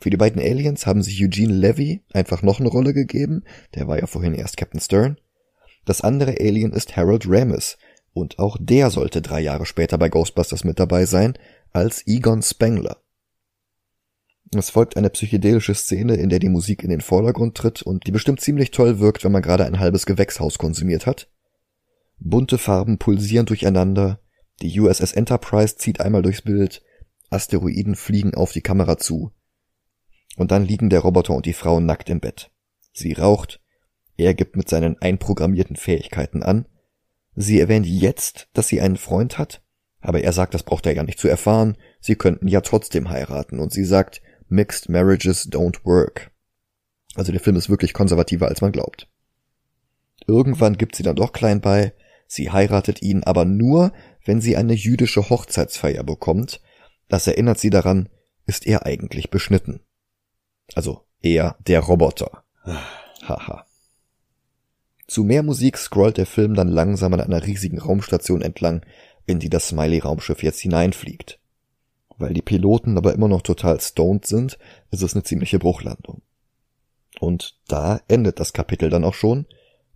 Für 0.00 0.10
die 0.10 0.18
beiden 0.18 0.42
Aliens 0.42 0.86
haben 0.86 1.02
sich 1.02 1.22
Eugene 1.22 1.54
Levy 1.54 2.02
einfach 2.12 2.42
noch 2.42 2.60
eine 2.60 2.68
Rolle 2.68 2.92
gegeben, 2.92 3.44
der 3.74 3.88
war 3.88 3.98
ja 3.98 4.06
vorhin 4.06 4.34
erst 4.34 4.58
Captain 4.58 4.80
Stern. 4.80 5.18
Das 5.86 6.02
andere 6.02 6.32
Alien 6.32 6.72
ist 6.72 6.96
Harold 6.96 7.24
Ramis, 7.26 7.78
und 8.12 8.38
auch 8.38 8.56
der 8.60 8.90
sollte 8.90 9.22
drei 9.22 9.40
Jahre 9.40 9.66
später 9.66 9.98
bei 9.98 10.08
Ghostbusters 10.08 10.64
mit 10.64 10.78
dabei 10.78 11.06
sein, 11.06 11.38
als 11.72 12.06
Egon 12.06 12.42
Spengler. 12.42 13.02
Es 14.58 14.70
folgt 14.70 14.96
eine 14.96 15.10
psychedelische 15.10 15.74
Szene, 15.74 16.14
in 16.14 16.28
der 16.28 16.38
die 16.38 16.48
Musik 16.48 16.82
in 16.82 16.90
den 16.90 17.00
Vordergrund 17.00 17.56
tritt 17.56 17.82
und 17.82 18.06
die 18.06 18.12
bestimmt 18.12 18.40
ziemlich 18.40 18.70
toll 18.70 18.98
wirkt, 18.98 19.24
wenn 19.24 19.32
man 19.32 19.42
gerade 19.42 19.64
ein 19.64 19.78
halbes 19.78 20.06
Gewächshaus 20.06 20.58
konsumiert 20.58 21.06
hat. 21.06 21.28
Bunte 22.18 22.58
Farben 22.58 22.98
pulsieren 22.98 23.46
durcheinander, 23.46 24.20
die 24.62 24.80
USS 24.80 25.12
Enterprise 25.12 25.76
zieht 25.76 26.00
einmal 26.00 26.22
durchs 26.22 26.42
Bild, 26.42 26.82
Asteroiden 27.30 27.94
fliegen 27.94 28.34
auf 28.34 28.52
die 28.52 28.62
Kamera 28.62 28.96
zu. 28.96 29.32
Und 30.36 30.50
dann 30.50 30.64
liegen 30.64 30.90
der 30.90 31.00
Roboter 31.00 31.34
und 31.34 31.46
die 31.46 31.52
Frau 31.52 31.80
nackt 31.80 32.08
im 32.08 32.20
Bett. 32.20 32.50
Sie 32.92 33.12
raucht, 33.12 33.60
er 34.16 34.34
gibt 34.34 34.56
mit 34.56 34.68
seinen 34.68 35.00
einprogrammierten 35.00 35.76
Fähigkeiten 35.76 36.42
an. 36.42 36.66
Sie 37.34 37.60
erwähnt 37.60 37.86
jetzt, 37.86 38.48
dass 38.54 38.68
sie 38.68 38.80
einen 38.80 38.96
Freund 38.96 39.36
hat, 39.36 39.62
aber 40.00 40.22
er 40.22 40.32
sagt, 40.32 40.54
das 40.54 40.62
braucht 40.62 40.86
er 40.86 40.94
ja 40.94 41.02
nicht 41.02 41.18
zu 41.18 41.28
erfahren, 41.28 41.76
sie 42.00 42.16
könnten 42.16 42.48
ja 42.48 42.62
trotzdem 42.62 43.10
heiraten, 43.10 43.58
und 43.58 43.72
sie 43.72 43.84
sagt, 43.84 44.22
Mixed 44.48 44.88
Marriages 44.88 45.50
don't 45.50 45.84
work. 45.84 46.30
Also 47.14 47.32
der 47.32 47.40
Film 47.40 47.56
ist 47.56 47.70
wirklich 47.70 47.92
konservativer, 47.92 48.48
als 48.48 48.60
man 48.60 48.72
glaubt. 48.72 49.08
Irgendwann 50.26 50.76
gibt 50.76 50.96
sie 50.96 51.02
dann 51.02 51.16
doch 51.16 51.32
klein 51.32 51.60
bei, 51.60 51.92
Sie 52.28 52.50
heiratet 52.50 53.02
ihn 53.02 53.22
aber 53.22 53.44
nur, 53.44 53.92
wenn 54.24 54.40
sie 54.40 54.56
eine 54.56 54.74
jüdische 54.74 55.30
Hochzeitsfeier 55.30 56.02
bekommt. 56.02 56.60
Das 57.08 57.26
erinnert 57.26 57.58
sie 57.58 57.70
daran, 57.70 58.08
ist 58.46 58.66
er 58.66 58.84
eigentlich 58.84 59.30
beschnitten. 59.30 59.80
Also 60.74 61.02
er 61.22 61.56
der 61.66 61.80
Roboter. 61.80 62.44
Haha. 63.22 63.66
Zu 65.06 65.22
mehr 65.22 65.44
Musik 65.44 65.78
scrollt 65.78 66.16
der 66.16 66.26
Film 66.26 66.54
dann 66.54 66.68
langsam 66.68 67.14
an 67.14 67.20
einer 67.20 67.46
riesigen 67.46 67.78
Raumstation 67.78 68.42
entlang, 68.42 68.84
in 69.24 69.38
die 69.38 69.50
das 69.50 69.68
Smiley-Raumschiff 69.68 70.42
jetzt 70.42 70.60
hineinfliegt. 70.60 71.38
Weil 72.18 72.32
die 72.32 72.42
Piloten 72.42 72.96
aber 72.96 73.12
immer 73.12 73.28
noch 73.28 73.42
total 73.42 73.80
stoned 73.80 74.26
sind, 74.26 74.58
ist 74.90 75.02
es 75.02 75.14
eine 75.14 75.22
ziemliche 75.22 75.58
Bruchlandung. 75.58 76.22
Und 77.20 77.58
da 77.68 78.00
endet 78.08 78.40
das 78.40 78.52
Kapitel 78.52 78.90
dann 78.90 79.04
auch 79.04 79.14
schon, 79.14 79.46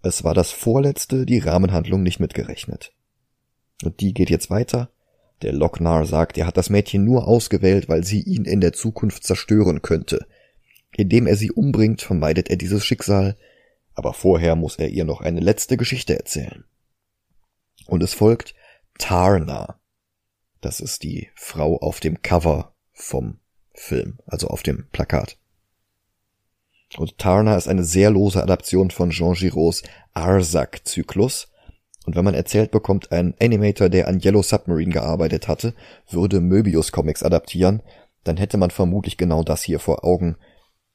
es 0.02 0.24
war 0.24 0.34
das 0.34 0.50
vorletzte, 0.50 1.26
die 1.26 1.38
Rahmenhandlung 1.38 2.02
nicht 2.02 2.20
mitgerechnet. 2.20 2.92
Und 3.82 4.00
die 4.00 4.14
geht 4.14 4.30
jetzt 4.30 4.50
weiter. 4.50 4.90
Der 5.42 5.52
Lochnar 5.52 6.04
sagt, 6.06 6.36
er 6.36 6.46
hat 6.46 6.56
das 6.56 6.70
Mädchen 6.70 7.04
nur 7.04 7.26
ausgewählt, 7.26 7.88
weil 7.88 8.04
sie 8.04 8.22
ihn 8.22 8.44
in 8.44 8.60
der 8.60 8.72
Zukunft 8.72 9.24
zerstören 9.24 9.82
könnte. 9.82 10.26
Indem 10.96 11.26
er 11.26 11.36
sie 11.36 11.50
umbringt, 11.50 12.02
vermeidet 12.02 12.50
er 12.50 12.56
dieses 12.56 12.84
Schicksal, 12.84 13.36
aber 13.94 14.12
vorher 14.12 14.56
muss 14.56 14.76
er 14.76 14.88
ihr 14.88 15.04
noch 15.04 15.20
eine 15.20 15.40
letzte 15.40 15.76
Geschichte 15.76 16.16
erzählen. 16.16 16.64
Und 17.86 18.02
es 18.02 18.14
folgt 18.14 18.54
Tarna. 18.98 19.79
Das 20.60 20.80
ist 20.80 21.02
die 21.02 21.30
Frau 21.34 21.78
auf 21.78 22.00
dem 22.00 22.22
Cover 22.22 22.74
vom 22.92 23.38
Film, 23.72 24.18
also 24.26 24.48
auf 24.48 24.62
dem 24.62 24.88
Plakat. 24.92 25.38
Und 26.96 27.18
Tarna 27.18 27.56
ist 27.56 27.68
eine 27.68 27.84
sehr 27.84 28.10
lose 28.10 28.42
Adaption 28.42 28.90
von 28.90 29.10
Jean 29.10 29.34
Girots 29.34 29.82
Arsak-Zyklus. 30.12 31.48
Und 32.04 32.16
wenn 32.16 32.24
man 32.24 32.34
erzählt 32.34 32.72
bekommt, 32.72 33.12
ein 33.12 33.34
Animator, 33.40 33.88
der 33.88 34.08
an 34.08 34.20
Yellow 34.20 34.42
Submarine 34.42 34.92
gearbeitet 34.92 35.48
hatte, 35.48 35.74
würde 36.08 36.40
Möbius 36.40 36.92
Comics 36.92 37.22
adaptieren, 37.22 37.82
dann 38.24 38.36
hätte 38.36 38.56
man 38.58 38.70
vermutlich 38.70 39.16
genau 39.16 39.42
das 39.42 39.62
hier 39.62 39.78
vor 39.78 40.04
Augen, 40.04 40.36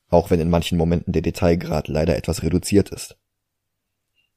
auch 0.10 0.30
wenn 0.30 0.40
in 0.40 0.50
manchen 0.50 0.78
Momenten 0.78 1.14
der 1.14 1.22
Detailgrad 1.22 1.88
leider 1.88 2.16
etwas 2.16 2.44
reduziert 2.44 2.90
ist. 2.90 3.18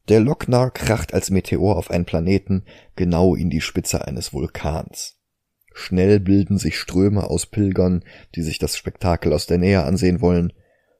Der 0.08 0.20
Lochnar 0.20 0.70
kracht 0.70 1.12
als 1.12 1.28
Meteor 1.28 1.76
auf 1.76 1.90
einen 1.90 2.06
Planeten 2.06 2.64
genau 2.96 3.34
in 3.34 3.50
die 3.50 3.60
Spitze 3.60 4.06
eines 4.06 4.32
Vulkans. 4.32 5.17
Schnell 5.78 6.18
bilden 6.18 6.58
sich 6.58 6.76
Ströme 6.76 7.30
aus 7.30 7.46
Pilgern, 7.46 8.04
die 8.34 8.42
sich 8.42 8.58
das 8.58 8.76
Spektakel 8.76 9.32
aus 9.32 9.46
der 9.46 9.58
Nähe 9.58 9.84
ansehen 9.84 10.20
wollen, 10.20 10.52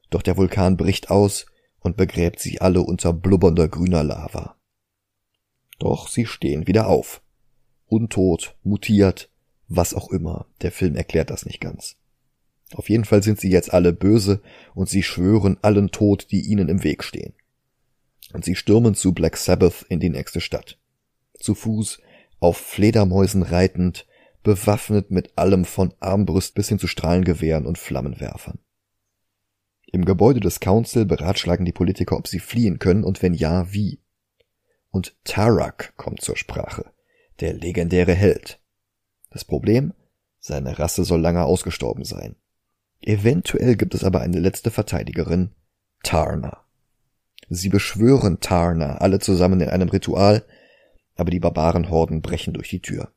doch 0.09 0.21
der 0.21 0.37
Vulkan 0.37 0.77
bricht 0.77 1.09
aus 1.09 1.47
und 1.81 1.97
begräbt 1.97 2.39
sie 2.39 2.61
alle 2.61 2.81
unter 2.81 3.11
blubbernder 3.11 3.67
grüner 3.67 4.05
Lava. 4.05 4.55
Doch 5.79 6.07
sie 6.07 6.25
stehen 6.25 6.65
wieder 6.65 6.87
auf. 6.87 7.21
Untot, 7.87 8.55
mutiert, 8.63 9.29
was 9.67 9.93
auch 9.93 10.11
immer, 10.11 10.47
der 10.61 10.71
Film 10.71 10.95
erklärt 10.95 11.29
das 11.29 11.45
nicht 11.45 11.59
ganz. 11.59 11.97
Auf 12.73 12.89
jeden 12.89 13.03
Fall 13.03 13.21
sind 13.21 13.39
sie 13.39 13.51
jetzt 13.51 13.73
alle 13.73 13.91
böse 13.91 14.41
und 14.75 14.87
sie 14.87 15.03
schwören 15.03 15.57
allen 15.61 15.91
Tod, 15.91 16.31
die 16.31 16.41
ihnen 16.41 16.69
im 16.69 16.83
Weg 16.83 17.03
stehen. 17.03 17.33
Und 18.31 18.45
sie 18.45 18.55
stürmen 18.55 18.95
zu 18.95 19.13
Black 19.13 19.35
Sabbath 19.35 19.85
in 19.89 19.99
die 19.99 20.09
nächste 20.09 20.39
Stadt. 20.39 20.79
Zu 21.37 21.53
Fuß, 21.53 21.99
auf 22.39 22.57
Fledermäusen 22.57 23.43
reitend, 23.43 24.05
bewaffnet 24.43 25.11
mit 25.11 25.37
allem 25.37 25.65
von 25.65 25.93
Armbrust 25.99 26.55
bis 26.55 26.69
hin 26.69 26.79
zu 26.79 26.87
Strahlengewehren 26.87 27.65
und 27.65 27.77
Flammenwerfern. 27.77 28.59
Im 29.91 30.05
Gebäude 30.05 30.39
des 30.39 30.59
Council 30.59 31.05
beratschlagen 31.05 31.65
die 31.65 31.71
Politiker, 31.71 32.15
ob 32.17 32.27
sie 32.27 32.39
fliehen 32.39 32.79
können 32.79 33.03
und 33.03 33.21
wenn 33.21 33.33
ja, 33.33 33.73
wie. 33.73 33.99
Und 34.91 35.15
Tarak 35.23 35.93
kommt 35.97 36.21
zur 36.21 36.37
Sprache, 36.37 36.91
der 37.39 37.53
legendäre 37.53 38.13
Held. 38.13 38.59
Das 39.31 39.45
Problem? 39.45 39.93
Seine 40.39 40.79
Rasse 40.79 41.03
soll 41.03 41.21
lange 41.21 41.43
ausgestorben 41.43 42.05
sein. 42.05 42.35
Eventuell 43.01 43.75
gibt 43.75 43.95
es 43.95 44.03
aber 44.03 44.21
eine 44.21 44.39
letzte 44.39 44.71
Verteidigerin, 44.71 45.51
Tarna. 46.03 46.65
Sie 47.49 47.69
beschwören 47.69 48.39
Tarna 48.39 48.97
alle 48.97 49.19
zusammen 49.19 49.61
in 49.61 49.69
einem 49.69 49.89
Ritual, 49.89 50.45
aber 51.15 51.31
die 51.31 51.39
Barbarenhorden 51.39 52.21
brechen 52.21 52.53
durch 52.53 52.69
die 52.69 52.81
Tür. 52.81 53.11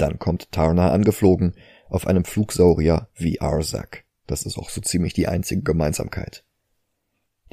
Dann 0.00 0.18
kommt 0.18 0.50
Tarna 0.50 0.92
angeflogen 0.92 1.54
auf 1.90 2.06
einem 2.06 2.24
Flugsaurier 2.24 3.08
wie 3.14 3.42
Arzak. 3.42 4.04
Das 4.26 4.46
ist 4.46 4.56
auch 4.56 4.70
so 4.70 4.80
ziemlich 4.80 5.12
die 5.12 5.28
einzige 5.28 5.62
Gemeinsamkeit. 5.62 6.42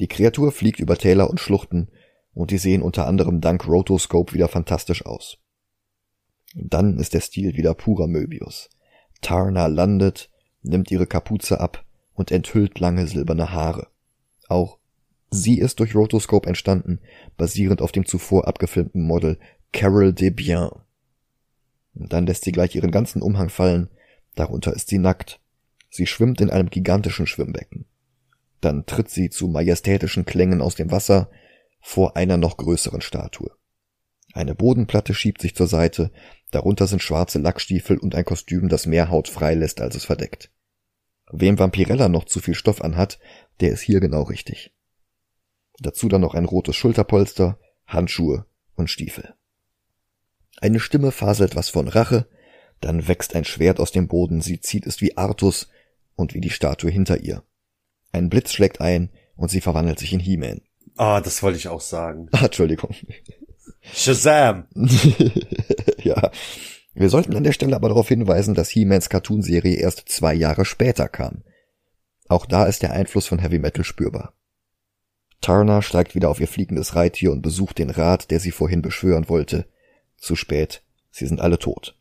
Die 0.00 0.06
Kreatur 0.06 0.50
fliegt 0.50 0.80
über 0.80 0.96
Täler 0.96 1.28
und 1.28 1.40
Schluchten 1.40 1.90
und 2.32 2.50
die 2.50 2.56
sehen 2.56 2.80
unter 2.80 3.06
anderem 3.06 3.42
dank 3.42 3.68
Rotoscope 3.68 4.32
wieder 4.32 4.48
fantastisch 4.48 5.04
aus. 5.04 5.36
Dann 6.54 6.98
ist 6.98 7.12
der 7.12 7.20
Stil 7.20 7.54
wieder 7.54 7.74
purer 7.74 8.06
Möbius. 8.06 8.70
Tarna 9.20 9.66
landet, 9.66 10.30
nimmt 10.62 10.90
ihre 10.90 11.06
Kapuze 11.06 11.60
ab 11.60 11.84
und 12.14 12.30
enthüllt 12.30 12.80
lange 12.80 13.06
silberne 13.06 13.52
Haare. 13.52 13.88
Auch 14.48 14.78
sie 15.30 15.58
ist 15.58 15.80
durch 15.80 15.94
Rotoscope 15.94 16.48
entstanden, 16.48 17.00
basierend 17.36 17.82
auf 17.82 17.92
dem 17.92 18.06
zuvor 18.06 18.48
abgefilmten 18.48 19.02
Model 19.02 19.38
Carol 19.72 20.14
Desbiens. 21.94 22.08
Dann 22.10 22.26
lässt 22.26 22.44
sie 22.44 22.52
gleich 22.52 22.74
ihren 22.74 22.90
ganzen 22.90 23.22
Umhang 23.22 23.48
fallen, 23.48 23.90
darunter 24.34 24.72
ist 24.74 24.88
sie 24.88 24.98
nackt. 24.98 25.40
Sie 25.90 26.06
schwimmt 26.06 26.40
in 26.40 26.50
einem 26.50 26.70
gigantischen 26.70 27.26
Schwimmbecken. 27.26 27.86
Dann 28.60 28.86
tritt 28.86 29.08
sie 29.08 29.30
zu 29.30 29.48
majestätischen 29.48 30.24
Klängen 30.24 30.60
aus 30.60 30.74
dem 30.74 30.90
Wasser 30.90 31.30
vor 31.80 32.16
einer 32.16 32.36
noch 32.36 32.56
größeren 32.56 33.00
Statue. 33.00 33.50
Eine 34.34 34.54
Bodenplatte 34.54 35.14
schiebt 35.14 35.40
sich 35.40 35.54
zur 35.54 35.68
Seite, 35.68 36.12
darunter 36.50 36.86
sind 36.86 37.02
schwarze 37.02 37.38
Lackstiefel 37.38 37.98
und 37.98 38.14
ein 38.14 38.24
Kostüm, 38.24 38.68
das 38.68 38.86
mehr 38.86 39.10
Haut 39.10 39.28
freilässt, 39.28 39.80
als 39.80 39.94
es 39.94 40.04
verdeckt. 40.04 40.50
Wem 41.30 41.58
Vampirella 41.58 42.08
noch 42.08 42.24
zu 42.24 42.40
viel 42.40 42.54
Stoff 42.54 42.82
anhat, 42.82 43.18
der 43.60 43.70
ist 43.70 43.80
hier 43.80 44.00
genau 44.00 44.22
richtig. 44.22 44.74
Dazu 45.78 46.08
dann 46.08 46.20
noch 46.20 46.34
ein 46.34 46.44
rotes 46.44 46.76
Schulterpolster, 46.76 47.58
Handschuhe 47.86 48.46
und 48.74 48.90
Stiefel. 48.90 49.34
Eine 50.60 50.80
Stimme 50.80 51.12
faselt 51.12 51.56
was 51.56 51.68
von 51.68 51.88
Rache, 51.88 52.26
dann 52.80 53.08
wächst 53.08 53.34
ein 53.34 53.44
Schwert 53.44 53.80
aus 53.80 53.92
dem 53.92 54.08
Boden, 54.08 54.40
sie 54.40 54.60
zieht 54.60 54.86
es 54.86 55.00
wie 55.00 55.16
Artus 55.16 55.68
und 56.16 56.34
wie 56.34 56.40
die 56.40 56.50
Statue 56.50 56.90
hinter 56.90 57.20
ihr. 57.20 57.42
Ein 58.12 58.28
Blitz 58.28 58.52
schlägt 58.52 58.80
ein 58.80 59.10
und 59.36 59.50
sie 59.50 59.60
verwandelt 59.60 59.98
sich 59.98 60.12
in 60.12 60.20
He-Man. 60.20 60.62
Ah, 60.96 61.20
das 61.20 61.42
wollte 61.42 61.58
ich 61.58 61.68
auch 61.68 61.80
sagen. 61.80 62.28
Ah, 62.32 62.44
Entschuldigung. 62.46 62.94
Shazam! 63.82 64.66
ja. 65.98 66.30
Wir 66.94 67.10
sollten 67.10 67.36
an 67.36 67.44
der 67.44 67.52
Stelle 67.52 67.76
aber 67.76 67.88
darauf 67.88 68.08
hinweisen, 68.08 68.54
dass 68.54 68.70
He-Mans 68.70 69.08
Cartoonserie 69.08 69.76
erst 69.76 70.08
zwei 70.08 70.34
Jahre 70.34 70.64
später 70.64 71.08
kam. 71.08 71.44
Auch 72.28 72.44
da 72.44 72.66
ist 72.66 72.82
der 72.82 72.92
Einfluss 72.92 73.26
von 73.26 73.38
Heavy 73.38 73.58
Metal 73.58 73.84
spürbar. 73.84 74.34
Tarna 75.40 75.82
steigt 75.82 76.16
wieder 76.16 76.28
auf 76.28 76.40
ihr 76.40 76.48
fliegendes 76.48 76.96
Reittier 76.96 77.30
und 77.30 77.42
besucht 77.42 77.78
den 77.78 77.90
Rat, 77.90 78.30
der 78.32 78.40
sie 78.40 78.50
vorhin 78.50 78.82
beschwören 78.82 79.28
wollte. 79.28 79.66
Zu 80.18 80.36
spät, 80.36 80.82
sie 81.10 81.26
sind 81.26 81.40
alle 81.40 81.58
tot. 81.58 81.96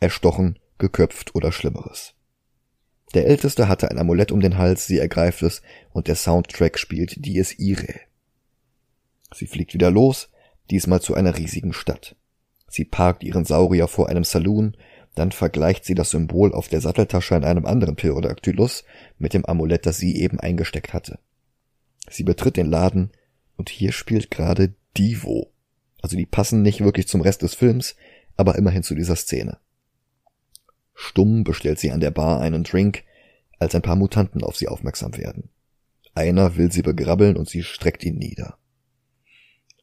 Erstochen, 0.00 0.58
geköpft 0.78 1.34
oder 1.34 1.52
Schlimmeres. 1.52 2.14
Der 3.14 3.26
Älteste 3.26 3.68
hatte 3.68 3.90
ein 3.90 3.98
Amulett 3.98 4.32
um 4.32 4.40
den 4.40 4.58
Hals, 4.58 4.86
sie 4.86 4.98
ergreift 4.98 5.42
es 5.42 5.62
und 5.92 6.08
der 6.08 6.14
Soundtrack 6.14 6.78
spielt 6.78 7.24
Dies 7.24 7.58
Irae. 7.58 8.00
Sie 9.34 9.46
fliegt 9.46 9.74
wieder 9.74 9.90
los, 9.90 10.30
diesmal 10.70 11.00
zu 11.00 11.14
einer 11.14 11.36
riesigen 11.36 11.72
Stadt. 11.72 12.16
Sie 12.68 12.84
parkt 12.84 13.22
ihren 13.22 13.44
Saurier 13.44 13.88
vor 13.88 14.08
einem 14.08 14.24
Saloon, 14.24 14.76
dann 15.14 15.32
vergleicht 15.32 15.84
sie 15.84 15.94
das 15.94 16.10
Symbol 16.10 16.52
auf 16.52 16.68
der 16.68 16.80
Satteltasche 16.80 17.34
an 17.34 17.44
einem 17.44 17.66
anderen 17.66 17.96
Pterodactylus 17.96 18.84
mit 19.18 19.34
dem 19.34 19.44
Amulett, 19.46 19.86
das 19.86 19.96
sie 19.96 20.16
eben 20.16 20.38
eingesteckt 20.38 20.92
hatte. 20.92 21.18
Sie 22.10 22.24
betritt 22.24 22.56
den 22.56 22.66
Laden 22.66 23.10
und 23.56 23.68
hier 23.70 23.92
spielt 23.92 24.30
gerade 24.30 24.74
Divo. 24.96 25.50
Also 26.00 26.16
die 26.16 26.26
passen 26.26 26.62
nicht 26.62 26.80
wirklich 26.80 27.08
zum 27.08 27.20
Rest 27.20 27.42
des 27.42 27.54
Films, 27.54 27.96
aber 28.36 28.56
immerhin 28.56 28.82
zu 28.82 28.94
dieser 28.94 29.16
Szene. 29.16 29.58
Stumm 30.94 31.44
bestellt 31.44 31.78
sie 31.78 31.90
an 31.90 32.00
der 32.00 32.10
Bar 32.10 32.40
einen 32.40 32.64
Drink, 32.64 33.04
als 33.58 33.74
ein 33.74 33.82
paar 33.82 33.96
Mutanten 33.96 34.42
auf 34.42 34.56
sie 34.56 34.68
aufmerksam 34.68 35.16
werden. 35.16 35.50
Einer 36.14 36.56
will 36.56 36.72
sie 36.72 36.82
begrabbeln 36.82 37.36
und 37.36 37.48
sie 37.48 37.62
streckt 37.62 38.04
ihn 38.04 38.16
nieder. 38.16 38.58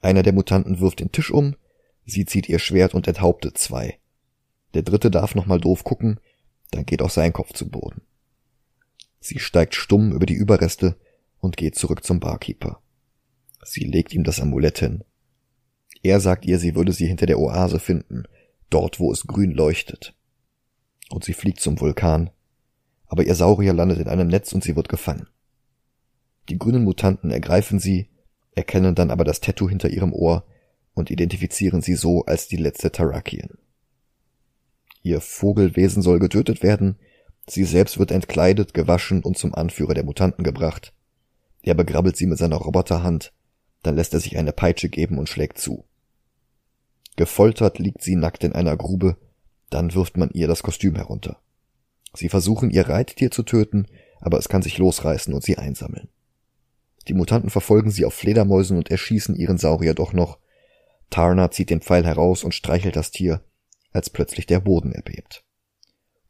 Einer 0.01 0.23
der 0.23 0.33
Mutanten 0.33 0.79
wirft 0.79 0.99
den 0.99 1.11
Tisch 1.11 1.31
um, 1.31 1.55
sie 2.05 2.25
zieht 2.25 2.49
ihr 2.49 2.59
Schwert 2.59 2.93
und 2.93 3.07
enthauptet 3.07 3.57
zwei. 3.57 3.99
Der 4.73 4.83
dritte 4.83 5.09
darf 5.09 5.35
nochmal 5.35 5.59
doof 5.59 5.83
gucken, 5.83 6.19
dann 6.71 6.85
geht 6.85 7.01
auch 7.01 7.09
sein 7.09 7.33
Kopf 7.33 7.53
zu 7.53 7.69
Boden. 7.69 8.01
Sie 9.19 9.39
steigt 9.39 9.73
stumm 9.73 10.11
über 10.11 10.25
die 10.25 10.33
Überreste 10.33 10.97
und 11.39 11.57
geht 11.57 11.75
zurück 11.75 12.03
zum 12.03 12.19
Barkeeper. 12.19 12.81
Sie 13.63 13.85
legt 13.85 14.13
ihm 14.13 14.23
das 14.23 14.39
Amulett 14.39 14.79
hin. 14.79 15.03
Er 16.05 16.19
sagt 16.19 16.45
ihr, 16.45 16.59
sie 16.59 16.75
würde 16.75 16.93
sie 16.93 17.07
hinter 17.07 17.25
der 17.25 17.39
Oase 17.39 17.79
finden, 17.79 18.25
dort 18.69 18.99
wo 18.99 19.11
es 19.11 19.25
grün 19.25 19.49
leuchtet. 19.49 20.13
Und 21.09 21.23
sie 21.23 21.33
fliegt 21.33 21.59
zum 21.59 21.81
Vulkan, 21.81 22.29
aber 23.07 23.23
ihr 23.25 23.33
Saurier 23.33 23.73
landet 23.73 23.97
in 23.97 24.07
einem 24.07 24.27
Netz 24.27 24.53
und 24.53 24.63
sie 24.63 24.75
wird 24.75 24.87
gefangen. 24.87 25.25
Die 26.47 26.59
grünen 26.59 26.83
Mutanten 26.83 27.31
ergreifen 27.31 27.79
sie, 27.79 28.11
erkennen 28.53 28.93
dann 28.93 29.09
aber 29.09 29.23
das 29.23 29.39
Tattoo 29.39 29.67
hinter 29.67 29.89
ihrem 29.89 30.13
Ohr 30.13 30.45
und 30.93 31.09
identifizieren 31.09 31.81
sie 31.81 31.95
so 31.95 32.23
als 32.25 32.47
die 32.47 32.57
letzte 32.57 32.91
Tarakian. 32.91 33.57
Ihr 35.01 35.21
Vogelwesen 35.21 36.03
soll 36.03 36.19
getötet 36.19 36.61
werden, 36.61 36.99
sie 37.47 37.63
selbst 37.63 37.97
wird 37.97 38.11
entkleidet, 38.11 38.75
gewaschen 38.75 39.23
und 39.23 39.39
zum 39.39 39.55
Anführer 39.55 39.95
der 39.95 40.05
Mutanten 40.05 40.43
gebracht. 40.43 40.93
Er 41.63 41.73
begrabbelt 41.73 42.15
sie 42.15 42.27
mit 42.27 42.37
seiner 42.37 42.57
Roboterhand, 42.57 43.33
dann 43.81 43.95
lässt 43.95 44.13
er 44.13 44.19
sich 44.19 44.37
eine 44.37 44.53
Peitsche 44.53 44.89
geben 44.89 45.17
und 45.17 45.29
schlägt 45.29 45.57
zu. 45.57 45.83
Gefoltert 47.15 47.79
liegt 47.79 48.01
sie 48.01 48.15
nackt 48.15 48.43
in 48.43 48.53
einer 48.53 48.75
Grube, 48.75 49.17
dann 49.69 49.93
wirft 49.93 50.17
man 50.17 50.29
ihr 50.31 50.47
das 50.47 50.63
Kostüm 50.63 50.95
herunter. 50.95 51.39
Sie 52.13 52.29
versuchen 52.29 52.69
ihr 52.69 52.87
Reittier 52.87 53.31
zu 53.31 53.43
töten, 53.43 53.87
aber 54.19 54.37
es 54.37 54.49
kann 54.49 54.61
sich 54.61 54.77
losreißen 54.77 55.33
und 55.33 55.43
sie 55.43 55.57
einsammeln. 55.57 56.09
Die 57.07 57.13
Mutanten 57.13 57.49
verfolgen 57.49 57.91
sie 57.91 58.05
auf 58.05 58.13
Fledermäusen 58.13 58.77
und 58.77 58.89
erschießen 58.89 59.35
ihren 59.35 59.57
Saurier 59.57 59.93
doch 59.93 60.13
noch. 60.13 60.39
Tarna 61.09 61.51
zieht 61.51 61.69
den 61.69 61.81
Pfeil 61.81 62.05
heraus 62.05 62.43
und 62.43 62.53
streichelt 62.53 62.95
das 62.95 63.11
Tier, 63.11 63.41
als 63.91 64.09
plötzlich 64.09 64.45
der 64.47 64.59
Boden 64.59 64.91
erbebt. 64.91 65.43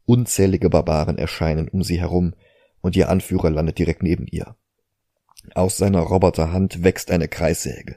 Unzählige 0.04 0.70
Barbaren 0.70 1.18
erscheinen 1.18 1.68
um 1.68 1.82
sie 1.82 1.98
herum, 1.98 2.34
und 2.80 2.94
ihr 2.94 3.08
Anführer 3.08 3.50
landet 3.50 3.78
direkt 3.78 4.02
neben 4.02 4.26
ihr. 4.26 4.54
Aus 5.54 5.76
seiner 5.76 6.00
Roboterhand 6.00 6.84
wächst 6.84 7.10
eine 7.10 7.26
Kreissäge. 7.26 7.96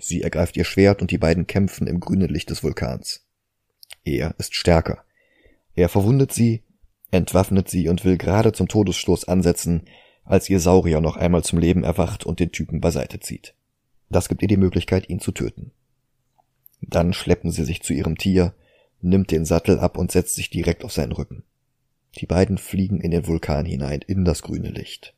Sie 0.00 0.22
ergreift 0.22 0.56
ihr 0.56 0.64
Schwert 0.64 1.02
und 1.02 1.10
die 1.10 1.18
beiden 1.18 1.46
kämpfen 1.46 1.86
im 1.86 2.00
grünen 2.00 2.28
Licht 2.28 2.50
des 2.50 2.62
Vulkans. 2.62 3.26
Er 4.04 4.34
ist 4.38 4.54
stärker. 4.54 5.04
Er 5.74 5.88
verwundet 5.88 6.32
sie, 6.32 6.62
entwaffnet 7.10 7.68
sie 7.68 7.88
und 7.88 8.04
will 8.04 8.16
gerade 8.16 8.52
zum 8.52 8.68
Todesstoß 8.68 9.26
ansetzen, 9.26 9.82
als 10.24 10.48
ihr 10.50 10.60
Saurier 10.60 11.00
noch 11.00 11.16
einmal 11.16 11.42
zum 11.42 11.58
Leben 11.58 11.84
erwacht 11.84 12.24
und 12.24 12.40
den 12.40 12.52
Typen 12.52 12.80
beiseite 12.80 13.20
zieht. 13.20 13.54
Das 14.10 14.28
gibt 14.28 14.42
ihr 14.42 14.48
die 14.48 14.56
Möglichkeit, 14.56 15.08
ihn 15.08 15.20
zu 15.20 15.32
töten. 15.32 15.72
Dann 16.80 17.12
schleppen 17.12 17.50
sie 17.50 17.64
sich 17.64 17.82
zu 17.82 17.92
ihrem 17.92 18.16
Tier, 18.16 18.54
nimmt 19.00 19.30
den 19.30 19.44
Sattel 19.44 19.78
ab 19.78 19.96
und 19.98 20.12
setzt 20.12 20.34
sich 20.34 20.50
direkt 20.50 20.84
auf 20.84 20.92
seinen 20.92 21.12
Rücken. 21.12 21.44
Die 22.16 22.26
beiden 22.26 22.58
fliegen 22.58 23.00
in 23.00 23.10
den 23.10 23.26
Vulkan 23.26 23.64
hinein, 23.64 24.00
in 24.06 24.24
das 24.24 24.42
grüne 24.42 24.70
Licht. 24.70 25.14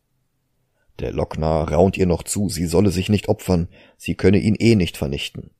Der 1.00 1.12
Locknar 1.12 1.72
raunt 1.72 1.96
ihr 1.96 2.06
noch 2.06 2.22
zu, 2.22 2.50
sie 2.50 2.66
solle 2.66 2.90
sich 2.90 3.08
nicht 3.08 3.28
opfern, 3.28 3.68
sie 3.96 4.14
könne 4.14 4.38
ihn 4.38 4.54
eh 4.54 4.76
nicht 4.76 4.98
vernichten. 4.98 5.50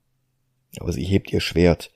Aber 0.79 0.93
sie 0.93 1.05
hebt 1.05 1.33
ihr 1.33 1.41
Schwert, 1.41 1.91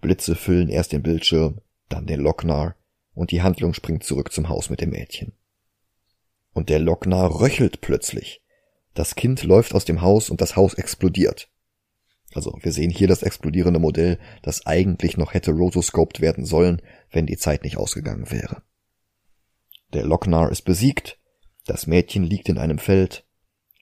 Blitze 0.00 0.34
füllen 0.34 0.68
erst 0.68 0.92
den 0.92 1.02
Bildschirm, 1.02 1.60
dann 1.88 2.06
den 2.06 2.20
Locknar, 2.20 2.74
und 3.14 3.30
die 3.30 3.42
Handlung 3.42 3.72
springt 3.72 4.02
zurück 4.02 4.32
zum 4.32 4.48
Haus 4.48 4.68
mit 4.68 4.80
dem 4.80 4.90
Mädchen. 4.90 5.32
Und 6.52 6.68
der 6.68 6.80
Locknar 6.80 7.40
röchelt 7.40 7.80
plötzlich. 7.80 8.42
Das 8.94 9.14
Kind 9.14 9.44
läuft 9.44 9.74
aus 9.74 9.84
dem 9.84 10.02
Haus 10.02 10.28
und 10.28 10.40
das 10.40 10.56
Haus 10.56 10.74
explodiert. 10.74 11.48
Also 12.34 12.58
wir 12.60 12.72
sehen 12.72 12.90
hier 12.90 13.06
das 13.06 13.22
explodierende 13.22 13.78
Modell, 13.78 14.18
das 14.42 14.66
eigentlich 14.66 15.16
noch 15.16 15.34
hätte 15.34 15.52
rotoscoped 15.52 16.20
werden 16.20 16.44
sollen, 16.44 16.82
wenn 17.10 17.26
die 17.26 17.36
Zeit 17.36 17.62
nicht 17.62 17.76
ausgegangen 17.76 18.30
wäre. 18.30 18.62
Der 19.92 20.04
Locknar 20.04 20.50
ist 20.50 20.62
besiegt, 20.62 21.18
das 21.68 21.86
Mädchen 21.86 22.24
liegt 22.24 22.48
in 22.48 22.58
einem 22.58 22.78
Feld, 22.78 23.24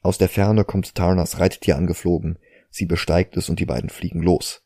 aus 0.03 0.19
der 0.19 0.29
Ferne 0.29 0.65
kommt 0.65 0.95
Tarnas 0.95 1.41
Reittier 1.41 1.77
angeflogen, 1.77 2.39
sie 2.71 2.87
besteigt 2.87 3.37
es 3.37 3.49
und 3.49 3.59
die 3.59 3.67
beiden 3.67 3.91
fliegen 3.91 4.23
los. 4.23 4.63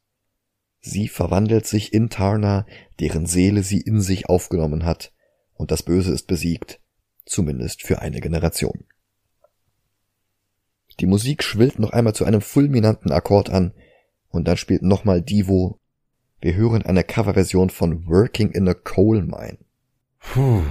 Sie 0.80 1.08
verwandelt 1.08 1.66
sich 1.66 1.94
in 1.94 2.10
Tarna, 2.10 2.66
deren 2.98 3.24
Seele 3.24 3.62
sie 3.62 3.80
in 3.80 4.00
sich 4.00 4.28
aufgenommen 4.28 4.84
hat, 4.84 5.12
und 5.54 5.70
das 5.70 5.82
Böse 5.82 6.12
ist 6.12 6.26
besiegt, 6.26 6.80
zumindest 7.24 7.82
für 7.82 8.00
eine 8.00 8.20
Generation. 8.20 8.84
Die 11.00 11.06
Musik 11.06 11.42
schwillt 11.42 11.78
noch 11.78 11.90
einmal 11.90 12.14
zu 12.14 12.26
einem 12.26 12.42
fulminanten 12.42 13.10
Akkord 13.10 13.48
an, 13.48 13.72
und 14.28 14.46
dann 14.46 14.56
spielt 14.56 14.82
nochmal 14.82 15.22
Divo. 15.22 15.80
Wir 16.40 16.54
hören 16.54 16.82
eine 16.82 17.02
Coverversion 17.02 17.70
von 17.70 18.06
Working 18.06 18.50
in 18.50 18.68
a 18.68 18.74
Coal 18.74 19.22
Mine. 19.22 19.58
Puh. 20.18 20.62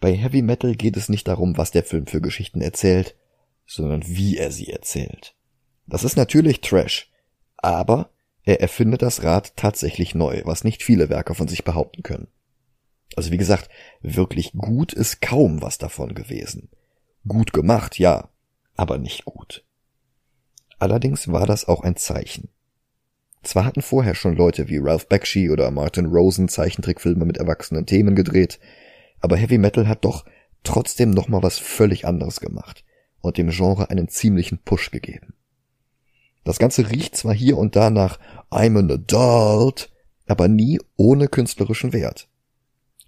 Bei 0.00 0.14
Heavy 0.14 0.42
Metal 0.42 0.74
geht 0.74 0.96
es 0.96 1.08
nicht 1.08 1.26
darum, 1.26 1.56
was 1.56 1.70
der 1.70 1.84
Film 1.84 2.06
für 2.06 2.20
Geschichten 2.20 2.60
erzählt, 2.60 3.16
sondern 3.66 4.06
wie 4.06 4.36
er 4.36 4.52
sie 4.52 4.68
erzählt. 4.68 5.34
Das 5.86 6.04
ist 6.04 6.16
natürlich 6.16 6.60
Trash, 6.60 7.10
aber 7.56 8.10
er 8.44 8.60
erfindet 8.60 9.02
das 9.02 9.22
Rad 9.24 9.56
tatsächlich 9.56 10.14
neu, 10.14 10.42
was 10.44 10.64
nicht 10.64 10.82
viele 10.82 11.08
Werke 11.08 11.34
von 11.34 11.48
sich 11.48 11.64
behaupten 11.64 12.02
können. 12.02 12.28
Also 13.16 13.30
wie 13.32 13.36
gesagt, 13.36 13.68
wirklich 14.00 14.52
gut 14.52 14.92
ist 14.92 15.20
kaum 15.20 15.60
was 15.60 15.78
davon 15.78 16.14
gewesen. 16.14 16.70
Gut 17.26 17.52
gemacht, 17.52 17.98
ja, 17.98 18.28
aber 18.76 18.98
nicht 18.98 19.24
gut. 19.24 19.64
Allerdings 20.78 21.28
war 21.28 21.46
das 21.46 21.66
auch 21.66 21.82
ein 21.82 21.96
Zeichen. 21.96 22.48
Zwar 23.42 23.64
hatten 23.64 23.82
vorher 23.82 24.14
schon 24.14 24.36
Leute 24.36 24.68
wie 24.68 24.78
Ralph 24.78 25.08
Bakshi 25.08 25.50
oder 25.50 25.70
Martin 25.70 26.06
Rosen 26.06 26.48
Zeichentrickfilme 26.48 27.24
mit 27.24 27.38
erwachsenen 27.38 27.86
Themen 27.86 28.14
gedreht, 28.14 28.58
aber 29.20 29.36
Heavy 29.36 29.58
Metal 29.58 29.88
hat 29.88 30.04
doch 30.04 30.24
trotzdem 30.62 31.10
nochmal 31.10 31.42
was 31.42 31.58
völlig 31.58 32.06
anderes 32.06 32.40
gemacht 32.40 32.84
und 33.20 33.38
dem 33.38 33.50
Genre 33.50 33.90
einen 33.90 34.08
ziemlichen 34.08 34.58
Push 34.58 34.90
gegeben. 34.90 35.34
Das 36.44 36.58
Ganze 36.58 36.90
riecht 36.90 37.16
zwar 37.16 37.34
hier 37.34 37.58
und 37.58 37.76
da 37.76 37.90
nach 37.90 38.18
I'm 38.50 38.78
an 38.78 38.90
adult, 38.90 39.90
aber 40.26 40.48
nie 40.48 40.80
ohne 40.96 41.28
künstlerischen 41.28 41.92
Wert. 41.92 42.28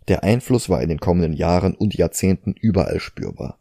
Der 0.09 0.25
Einfluss 0.25 0.69
war 0.69 0.83
in 0.83 0.89
den 0.89 1.01
kommenden 1.01 1.33
Jahren 1.33 1.75
und 1.75 1.95
Jahrzehnten 1.95 2.53
überall 2.53 3.01
spürbar. 3.01 3.59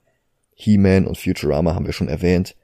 He-Man 0.55 1.07
und 1.07 1.17
Futurama 1.17 1.75
haben 1.75 1.85
wir 1.85 1.93
schon 1.93 2.09
erwähnt. 2.09 2.55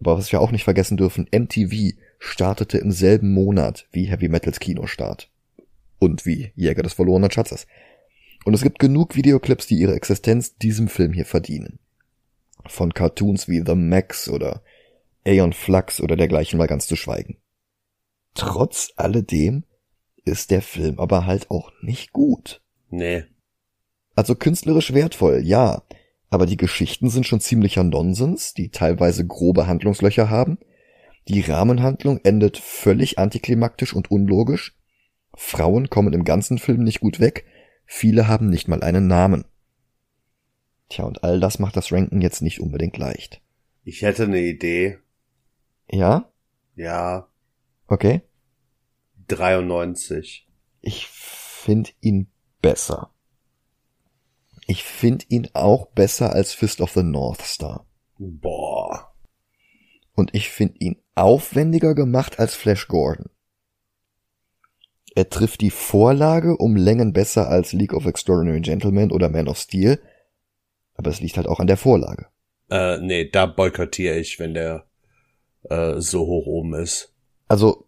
Aber 0.00 0.16
was 0.18 0.32
wir 0.32 0.40
auch 0.40 0.50
nicht 0.50 0.64
vergessen 0.64 0.96
dürfen, 0.96 1.28
MTV 1.32 1.96
startete 2.18 2.78
im 2.78 2.90
selben 2.90 3.32
Monat 3.32 3.86
wie 3.92 4.06
Heavy 4.06 4.28
Metals 4.28 4.58
Kinostart. 4.58 5.30
Und 5.98 6.24
wie 6.26 6.52
Jäger 6.56 6.82
des 6.82 6.94
verlorenen 6.94 7.30
Schatzes. 7.30 7.66
Und 8.44 8.54
es 8.54 8.62
gibt 8.62 8.78
genug 8.78 9.16
Videoclips, 9.16 9.66
die 9.66 9.76
ihre 9.76 9.94
Existenz 9.94 10.56
diesem 10.56 10.88
Film 10.88 11.12
hier 11.12 11.26
verdienen. 11.26 11.78
Von 12.66 12.94
Cartoons 12.94 13.48
wie 13.48 13.62
The 13.64 13.74
Max 13.74 14.28
oder 14.28 14.62
Aeon 15.24 15.52
Flux 15.52 16.00
oder 16.00 16.16
dergleichen 16.16 16.58
mal 16.58 16.66
ganz 16.66 16.86
zu 16.86 16.96
schweigen. 16.96 17.36
Trotz 18.34 18.92
alledem 18.96 19.64
ist 20.24 20.50
der 20.50 20.62
Film 20.62 20.98
aber 20.98 21.26
halt 21.26 21.50
auch 21.50 21.72
nicht 21.82 22.12
gut. 22.12 22.62
Nee. 22.88 23.24
Also 24.14 24.34
künstlerisch 24.34 24.92
wertvoll, 24.92 25.40
ja, 25.44 25.82
aber 26.30 26.46
die 26.46 26.56
Geschichten 26.56 27.10
sind 27.10 27.26
schon 27.26 27.40
ziemlicher 27.40 27.84
Nonsens, 27.84 28.54
die 28.54 28.70
teilweise 28.70 29.26
grobe 29.26 29.66
Handlungslöcher 29.66 30.30
haben. 30.30 30.58
Die 31.28 31.40
Rahmenhandlung 31.40 32.20
endet 32.22 32.56
völlig 32.56 33.18
antiklimaktisch 33.18 33.94
und 33.94 34.10
unlogisch. 34.10 34.76
Frauen 35.34 35.90
kommen 35.90 36.12
im 36.12 36.24
ganzen 36.24 36.58
Film 36.58 36.82
nicht 36.82 37.00
gut 37.00 37.20
weg, 37.20 37.44
viele 37.90 38.28
haben 38.28 38.48
nicht 38.48 38.68
mal 38.68 38.82
einen 38.82 39.08
Namen. 39.08 39.44
Tja, 40.88 41.04
und 41.04 41.24
all 41.24 41.40
das 41.40 41.58
macht 41.58 41.76
das 41.76 41.92
Ranken 41.92 42.20
jetzt 42.22 42.40
nicht 42.40 42.60
unbedingt 42.60 42.96
leicht. 42.96 43.42
Ich 43.84 44.02
hätte 44.02 44.24
eine 44.24 44.40
Idee. 44.40 44.98
Ja? 45.90 46.30
Ja. 46.76 47.28
Okay. 47.88 48.22
93. 49.26 50.48
Ich 50.80 51.08
finde 51.08 51.90
ihn 52.00 52.28
besser. 52.62 53.12
Ich 54.66 54.84
finde 54.84 55.24
ihn 55.28 55.48
auch 55.52 55.86
besser 55.86 56.32
als 56.32 56.54
Fist 56.54 56.80
of 56.80 56.92
the 56.92 57.02
North 57.02 57.42
Star. 57.42 57.86
Boah. 58.18 59.12
Und 60.14 60.34
ich 60.34 60.50
finde 60.50 60.78
ihn 60.78 61.02
aufwendiger 61.16 61.94
gemacht 61.96 62.38
als 62.38 62.54
Flash 62.54 62.86
Gordon. 62.86 63.30
Er 65.14 65.28
trifft 65.28 65.60
die 65.60 65.70
Vorlage 65.70 66.56
um 66.56 66.76
Längen 66.76 67.12
besser 67.12 67.48
als 67.48 67.72
League 67.72 67.94
of 67.94 68.06
Extraordinary 68.06 68.60
Gentlemen 68.60 69.10
oder 69.10 69.28
Man 69.28 69.48
of 69.48 69.58
Steel, 69.58 70.00
aber 70.94 71.10
es 71.10 71.20
liegt 71.20 71.36
halt 71.36 71.48
auch 71.48 71.60
an 71.60 71.66
der 71.66 71.76
Vorlage. 71.76 72.26
Äh, 72.70 72.98
nee, 72.98 73.28
da 73.28 73.46
boykottiere 73.46 74.18
ich, 74.18 74.38
wenn 74.38 74.54
der 74.54 74.86
äh, 75.68 76.00
so 76.00 76.20
hoch 76.26 76.46
oben 76.46 76.74
ist. 76.74 77.12
Also 77.48 77.86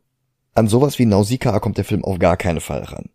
an 0.55 0.69
sowas 0.69 0.99
wie 0.99 1.07
Nausicaa 1.07 1.61
kommt 1.61 1.79
der 1.79 1.85
Film 1.85 2.05
auf 2.05 2.19
gar 2.19 2.37
keinen 2.37 2.61
Fall 2.61 2.83
ran. 2.83 3.11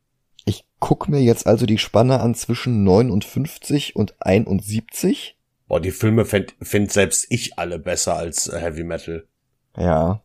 Ich 0.45 0.65
guck 0.79 1.09
mir 1.09 1.21
jetzt 1.21 1.45
also 1.45 1.65
die 1.65 1.77
Spanne 1.77 2.21
an 2.21 2.33
zwischen 2.33 2.83
59 2.83 3.95
und 3.95 4.15
71. 4.19 5.37
Boah, 5.67 5.81
die 5.81 5.91
Filme 5.91 6.23
find, 6.23 6.55
find 6.61 6.91
selbst 6.91 7.27
ich 7.29 7.59
alle 7.59 7.77
besser 7.77 8.15
als 8.15 8.49
Heavy 8.51 8.83
Metal. 8.83 9.27
Ja. 9.75 10.23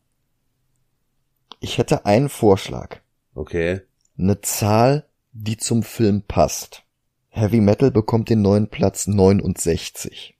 Ich 1.58 1.78
hätte 1.78 2.06
einen 2.06 2.28
Vorschlag. 2.28 3.01
Okay. 3.34 3.80
Eine 4.18 4.40
Zahl, 4.40 5.06
die 5.32 5.56
zum 5.56 5.82
Film 5.82 6.22
passt. 6.22 6.84
Heavy 7.28 7.60
Metal 7.60 7.90
bekommt 7.90 8.28
den 8.28 8.42
neuen 8.42 8.68
Platz 8.68 9.06
69. 9.06 10.36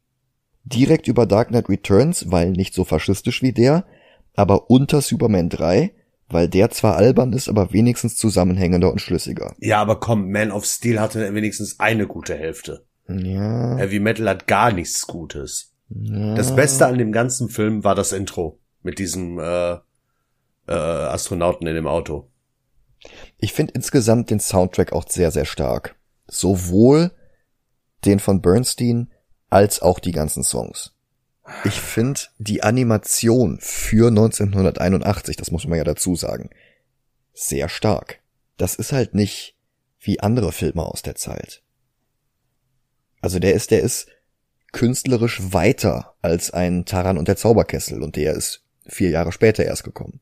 Direkt 0.64 1.09
über 1.09 1.26
Dark 1.26 1.48
Knight 1.48 1.68
Returns, 1.68 2.31
weil 2.31 2.50
nicht 2.50 2.74
so 2.74 2.85
faschistisch 2.85 3.42
wie 3.42 3.52
der, 3.52 3.85
aber 4.35 4.70
unter 4.70 5.00
Superman 5.00 5.48
3, 5.48 5.92
weil 6.28 6.48
der 6.48 6.70
zwar 6.70 6.96
albern 6.96 7.33
ist, 7.33 7.48
aber 7.48 7.72
wenigstens 7.72 8.16
zusammenhängender 8.16 8.92
und 8.92 9.00
schlüssiger. 9.00 9.55
Ja, 9.59 9.81
aber 9.81 10.00
komm, 10.00 10.31
Man 10.31 10.52
of 10.52 10.64
Steel 10.64 11.00
hatte 11.00 11.35
wenigstens 11.35 11.81
eine 11.81 12.07
gute 12.07 12.35
Hälfte. 12.35 12.85
Ja. 13.09 13.76
Heavy 13.76 13.98
Metal 13.98 14.28
hat 14.28 14.46
gar 14.46 14.72
nichts 14.72 15.07
Gutes. 15.07 15.72
ja. 15.88 16.35
Das 16.35 16.55
Beste 16.55 16.87
an 16.87 16.98
dem 16.98 17.12
ganzen 17.12 17.48
Film 17.48 17.85
war 17.85 17.94
das 17.94 18.12
Intro 18.12 18.59
mit 18.83 18.98
diesem 18.98 19.38
äh, 19.38 19.72
äh, 20.66 20.72
Astronauten 20.72 21.66
in 21.66 21.74
dem 21.74 21.87
Auto. 21.87 22.28
Ich 23.38 23.53
finde 23.53 23.75
insgesamt 23.75 24.31
den 24.31 24.41
Soundtrack 24.41 24.93
auch 24.93 25.09
sehr, 25.09 25.31
sehr 25.31 25.45
stark. 25.45 25.97
Sowohl 26.27 27.11
den 28.05 28.21
von 28.21 28.41
Bernstein 28.41 29.11
als 29.51 29.83
auch 29.83 29.99
die 29.99 30.12
ganzen 30.12 30.43
Songs. 30.43 30.93
Ich 31.65 31.81
finde 31.81 32.21
die 32.38 32.62
Animation 32.62 33.59
für 33.61 34.09
1981, 34.09 35.37
das 35.37 35.51
muss 35.51 35.67
man 35.67 35.79
ja 35.79 35.85
dazu 35.85 36.15
sagen, 36.15 36.51
sehr 37.35 37.69
stark. 37.69 38.21
Das 38.57 38.77
ist 38.77 38.93
halt 38.93 39.15
nicht 39.15 39.57
wie 40.01 40.21
andere 40.21 40.53
Filme 40.53 40.85
aus 40.85 41.03
der 41.03 41.15
Zeit. 41.15 41.62
Also 43.21 43.38
der 43.38 43.55
ist, 43.55 43.71
der 43.71 43.83
ist 43.83 44.07
künstlerisch 44.73 45.53
weiter 45.53 46.15
als 46.23 46.51
ein 46.51 46.85
Taran 46.85 47.19
und 47.19 47.29
der 47.29 47.37
Zauberkessel 47.37 48.03
und 48.03 48.17
der 48.17 48.35
ist 48.35 48.65
vier 48.87 49.11
Jahre 49.11 49.33
später 49.33 49.65
erst 49.65 49.85
gekommen. 49.85 50.21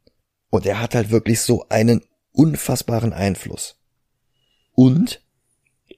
Und 0.50 0.66
er 0.66 0.80
hat 0.80 0.94
halt 0.94 1.10
wirklich 1.10 1.40
so 1.40 1.66
einen 1.68 2.02
unfassbaren 2.32 3.12
Einfluss. 3.12 3.80
Und 4.74 5.22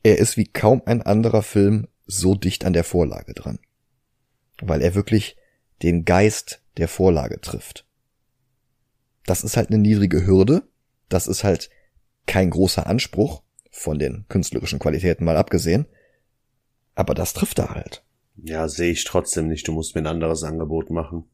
er 0.02 0.18
ist 0.18 0.36
wie 0.36 0.46
kaum 0.46 0.82
ein 0.86 1.02
anderer 1.02 1.42
Film 1.42 1.88
so 2.06 2.34
dicht 2.34 2.64
an 2.64 2.72
der 2.72 2.84
Vorlage 2.84 3.34
dran. 3.34 3.58
Weil 4.60 4.82
er 4.82 4.94
wirklich 4.94 5.36
den 5.82 6.04
Geist 6.04 6.62
der 6.76 6.88
Vorlage 6.88 7.40
trifft. 7.40 7.86
Das 9.26 9.44
ist 9.44 9.56
halt 9.56 9.68
eine 9.68 9.78
niedrige 9.78 10.26
Hürde, 10.26 10.62
das 11.08 11.26
ist 11.26 11.44
halt 11.44 11.70
kein 12.26 12.50
großer 12.50 12.86
Anspruch, 12.86 13.42
von 13.70 13.98
den 13.98 14.26
künstlerischen 14.28 14.78
Qualitäten 14.78 15.24
mal 15.24 15.36
abgesehen, 15.36 15.86
aber 16.94 17.14
das 17.14 17.32
trifft 17.32 17.58
er 17.58 17.70
halt. 17.70 18.04
Ja, 18.36 18.68
sehe 18.68 18.92
ich 18.92 19.04
trotzdem 19.04 19.48
nicht. 19.48 19.66
Du 19.66 19.72
musst 19.72 19.94
mir 19.94 20.02
ein 20.02 20.06
anderes 20.06 20.42
Angebot 20.42 20.90
machen. 20.90 21.24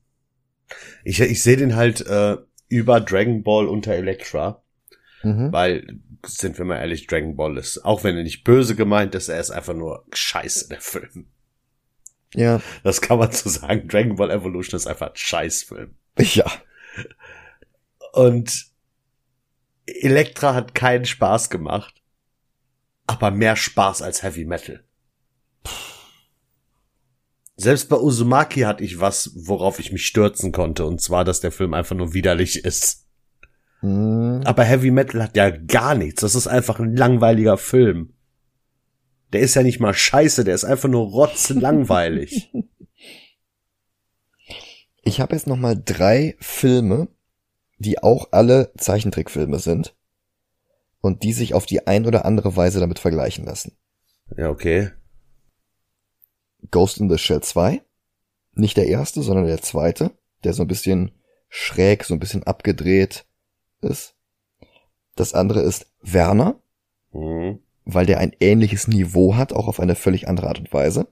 Ich, 1.05 1.21
ich 1.21 1.43
sehe 1.43 1.57
den 1.57 1.75
halt 1.75 2.07
äh, 2.07 2.37
über 2.69 3.01
Dragon 3.01 3.43
Ball 3.43 3.67
unter 3.67 3.93
Elektra, 3.93 4.63
Mhm. 5.23 5.53
weil, 5.53 5.99
sind 6.25 6.59
wir 6.59 6.65
mal 6.65 6.79
ehrlich, 6.79 7.07
Dragon 7.07 7.37
Ball 7.37 7.57
ist, 7.59 7.85
auch 7.85 8.05
wenn 8.05 8.17
er 8.17 8.23
nicht 8.23 8.45
böse 8.45 8.77
gemeint 8.77 9.15
ist, 9.15 9.29
er 9.29 9.41
ist 9.41 9.51
einfach 9.51 9.75
nur 9.75 10.05
scheiße, 10.13 10.69
der 10.69 10.81
Film. 10.81 11.27
Ja, 12.35 12.61
Das 12.85 13.01
kann 13.01 13.19
man 13.19 13.33
so 13.33 13.49
sagen. 13.49 13.89
Dragon 13.89 14.17
Ball 14.17 14.31
Evolution 14.31 14.77
ist 14.77 14.87
einfach 14.87 15.09
ein 15.09 15.17
Scheißfilm. 15.17 15.95
ja, 16.19 16.45
Und 18.13 18.67
Elektra 19.87 20.55
hat 20.55 20.75
keinen 20.75 21.07
Spaß 21.07 21.49
gemacht, 21.51 22.03
aber 23.07 23.31
mehr 23.31 23.57
Spaß 23.57 24.03
als 24.03 24.23
Heavy 24.23 24.45
Metal. 24.45 24.85
Selbst 27.57 27.89
bei 27.89 27.97
Uzumaki 27.97 28.61
hatte 28.61 28.85
ich 28.85 29.01
was, 29.01 29.33
worauf 29.35 29.81
ich 29.81 29.91
mich 29.91 30.07
stürzen 30.07 30.53
konnte, 30.53 30.85
und 30.85 31.01
zwar, 31.01 31.25
dass 31.25 31.41
der 31.41 31.51
Film 31.51 31.75
einfach 31.75 31.97
nur 31.97 32.13
widerlich 32.15 32.65
ist. 32.65 33.08
Hm, 33.81 34.43
Aber 34.45 34.65
Heavy 34.65 34.91
Metal 34.91 35.23
hat 35.23 35.37
ja 35.37 35.51
gar 35.51 35.95
nichts. 35.95 36.21
Das 36.23 36.35
ist 36.35 36.47
einfach 36.47 36.81
ein 36.81 36.97
langweiliger 36.97 37.57
Film. 37.57 38.15
Der 39.33 39.41
ist 39.41 39.55
ja 39.55 39.63
nicht 39.63 39.79
mal 39.79 39.95
scheiße, 39.95 40.45
der 40.45 40.55
ist 40.55 40.65
einfach 40.65 40.89
nur 40.89 41.07
rotzenlangweilig. 41.09 42.53
Ich 45.03 45.23
habe 45.23 45.35
jetzt 45.35 45.47
noch 45.47 45.57
mal 45.57 45.81
drei 45.83 46.37
Filme, 46.39 47.09
die 47.79 48.03
auch 48.03 48.29
alle 48.31 48.73
Zeichentrickfilme 48.77 49.59
sind 49.59 49.97
und 51.01 51.23
die 51.23 51.33
sich 51.33 51.55
auf 51.55 51.65
die 51.65 51.87
ein 51.87 52.05
oder 52.05 52.27
andere 52.27 52.57
Weise 52.57 52.79
damit 52.79 52.99
vergleichen 52.99 53.47
lassen. 53.47 53.73
ja, 54.37 54.51
okay. 54.51 54.91
Ghost 56.71 56.99
in 56.99 57.09
the 57.09 57.17
Shell 57.17 57.41
2, 57.41 57.81
nicht 58.53 58.77
der 58.77 58.89
erste, 58.89 59.23
sondern 59.23 59.47
der 59.47 59.63
zweite, 59.63 60.11
der 60.45 60.53
so 60.53 60.63
ein 60.65 60.69
bisschen 60.69 61.13
schräg, 61.49 62.05
so 62.05 62.13
ein 62.13 62.21
bisschen 62.21 62.43
abgedreht 62.43 63.25
ist. 63.81 64.15
Das 65.17 65.35
andere 65.35 65.61
ist 65.61 65.87
Werner, 66.01 66.61
Hm. 67.13 67.61
weil 67.85 68.07
der 68.07 68.19
ein 68.19 68.33
ähnliches 68.41 68.87
Niveau 68.89 69.37
hat, 69.37 69.53
auch 69.53 69.67
auf 69.69 69.81
eine 69.81 69.95
völlig 69.95 70.29
andere 70.29 70.49
Art 70.49 70.59
und 70.59 70.73
Weise. 70.73 71.09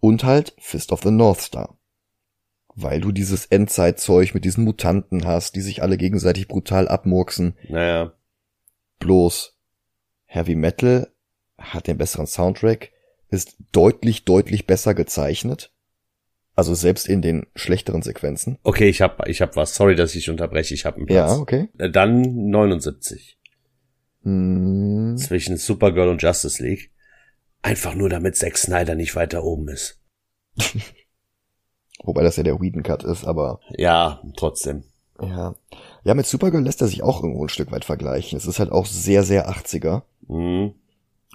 Und 0.00 0.24
halt 0.24 0.54
Fist 0.58 0.92
of 0.92 1.02
the 1.02 1.10
North 1.10 1.40
Star. 1.40 1.76
Weil 2.74 3.00
du 3.00 3.12
dieses 3.12 3.46
Endzeitzeug 3.46 4.32
mit 4.32 4.44
diesen 4.44 4.64
Mutanten 4.64 5.26
hast, 5.26 5.56
die 5.56 5.60
sich 5.60 5.82
alle 5.82 5.98
gegenseitig 5.98 6.48
brutal 6.48 6.88
abmurksen. 6.88 7.56
Naja. 7.68 8.12
Bloß 9.00 9.56
Heavy 10.26 10.54
Metal 10.54 11.12
hat 11.58 11.88
den 11.88 11.98
besseren 11.98 12.26
Soundtrack, 12.26 12.92
ist 13.28 13.56
deutlich, 13.72 14.24
deutlich 14.24 14.66
besser 14.66 14.94
gezeichnet. 14.94 15.72
Also 16.56 16.74
selbst 16.74 17.08
in 17.08 17.22
den 17.22 17.46
schlechteren 17.54 18.02
Sequenzen. 18.02 18.58
Okay, 18.64 18.88
ich 18.88 19.00
hab, 19.00 19.26
ich 19.28 19.40
hab 19.40 19.56
was. 19.56 19.74
Sorry, 19.74 19.94
dass 19.96 20.14
ich 20.14 20.28
unterbreche. 20.28 20.74
Ich 20.74 20.84
hab 20.84 20.96
einen 20.96 21.06
Platz. 21.06 21.30
Ja, 21.30 21.36
okay. 21.38 21.68
Äh, 21.78 21.90
Dann 21.90 22.50
79. 22.50 23.38
Hm, 24.24 25.16
Zwischen 25.16 25.56
Supergirl 25.56 26.08
und 26.08 26.22
Justice 26.22 26.62
League. 26.62 26.90
Einfach 27.62 27.94
nur, 27.94 28.08
damit 28.08 28.36
Zack 28.36 28.58
Snyder 28.58 28.94
nicht 28.94 29.16
weiter 29.16 29.44
oben 29.44 29.68
ist. 29.68 30.00
wobei 32.02 32.22
das 32.22 32.36
ja 32.36 32.42
der 32.42 32.60
Whedon 32.60 32.82
Cut 32.82 33.04
ist, 33.04 33.24
aber 33.24 33.60
Ja, 33.76 34.22
trotzdem. 34.36 34.84
ja. 35.20 35.54
Ja, 36.02 36.14
mit 36.14 36.26
Supergirl 36.26 36.62
lässt 36.62 36.80
er 36.80 36.88
sich 36.88 37.02
auch 37.02 37.22
irgendwo 37.22 37.44
ein 37.44 37.50
Stück 37.50 37.70
weit 37.72 37.84
vergleichen. 37.84 38.38
Es 38.38 38.46
ist 38.46 38.58
halt 38.58 38.72
auch 38.72 38.86
sehr, 38.86 39.22
sehr 39.22 39.50
80er. 39.50 40.02
Mhm. 40.28 40.74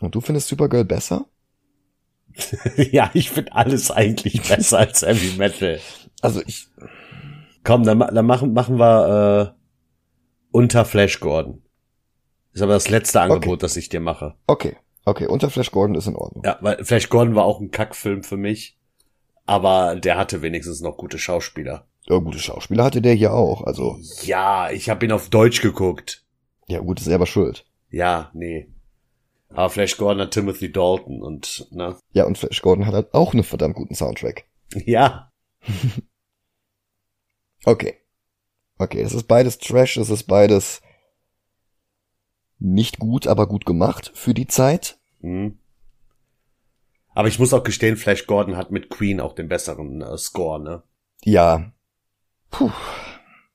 Und 0.02 0.16
du 0.16 0.22
findest 0.22 0.48
Supergirl 0.48 0.86
besser? 0.86 1.26
ja, 2.92 3.10
ich 3.14 3.32
finde 3.32 3.54
alles 3.54 3.92
eigentlich 3.92 4.42
besser 4.48 4.80
als 4.80 5.02
Heavy 5.02 5.38
Metal. 5.38 5.80
Also 6.22 6.42
ich, 6.46 6.68
Komm, 7.64 7.84
dann, 7.84 8.00
dann 8.00 8.26
machen, 8.26 8.54
machen 8.54 8.78
wir 8.78 9.56
äh, 9.56 9.60
unter 10.52 10.86
Flash 10.86 11.20
Gordon. 11.20 11.64
Ist 12.54 12.62
aber 12.62 12.74
das 12.74 12.90
letzte 12.90 13.20
Angebot, 13.22 13.64
das 13.64 13.76
ich 13.76 13.90
dir 13.90 14.00
mache. 14.00 14.36
okay. 14.48 14.78
Okay, 15.08 15.28
unter 15.28 15.52
Flash 15.52 15.70
Gordon 15.70 15.96
ist 15.96 16.08
in 16.08 16.16
Ordnung. 16.16 16.44
Ja, 16.44 16.58
weil 16.62 16.84
Flash 16.84 17.10
Gordon 17.10 17.36
war 17.36 17.46
auch 17.46 17.60
ein 17.60 17.70
Kackfilm 17.70 18.24
für 18.24 18.38
mich. 18.38 18.80
Aber 19.46 19.96
der 19.96 20.18
hatte 20.18 20.42
wenigstens 20.42 20.82
noch 20.82 20.98
gute 20.98 21.20
Schauspieler. 21.20 21.86
Ja, 22.08 22.18
gute 22.18 22.40
Schauspieler 22.40 22.86
hatte 22.86 23.04
der 23.04 23.14
hier 23.14 23.32
auch. 23.32 23.62
Also, 23.62 24.00
Ja, 24.24 24.72
ich 24.72 24.90
habe 24.90 25.06
ihn 25.06 25.12
auf 25.12 25.30
Deutsch 25.30 25.62
geguckt. 25.62 26.24
ja 26.68 26.80
gut, 26.80 26.98
ist 27.00 27.06
selber 27.06 27.28
schuld. 27.28 27.68
Ja, 27.92 28.32
nee. 28.34 28.68
Aber 29.50 29.70
Flash 29.70 29.98
Gordon 29.98 30.24
hat 30.24 30.32
Timothy 30.32 30.72
Dalton 30.72 31.22
und, 31.22 31.68
ne? 31.72 31.98
Ja, 32.12 32.26
und 32.26 32.38
Flash 32.38 32.62
Gordon 32.62 32.86
hat 32.86 32.94
halt 32.94 33.14
auch 33.14 33.34
einen 33.34 33.44
verdammt 33.44 33.76
guten 33.76 33.96
Soundtrack. 33.96 34.46
Ja. 34.86 35.32
Okay. 37.68 37.96
Okay, 38.78 39.02
es 39.02 39.14
ist 39.14 39.24
beides 39.24 39.58
Trash, 39.58 39.98
es 39.98 40.12
ist 40.12 40.26
beides 40.26 40.84
nicht 42.60 43.00
gut, 43.00 43.26
aber 43.26 43.48
gut 43.48 43.66
gemacht 43.66 44.12
für 44.14 44.36
die 44.36 44.48
Zeit. 44.48 45.00
Hm. 45.22 45.58
Aber 47.14 47.28
ich 47.28 47.40
muss 47.40 47.54
auch 47.54 47.64
gestehen, 47.64 47.98
Flash 47.98 48.28
Gordon 48.28 48.58
hat 48.58 48.72
mit 48.72 48.90
Queen 48.90 49.20
auch 49.20 49.34
den 49.34 49.48
besseren 49.48 50.02
äh, 50.02 50.18
Score, 50.18 50.62
ne? 50.62 50.84
Ja. 51.24 51.72
Puh. 52.52 52.72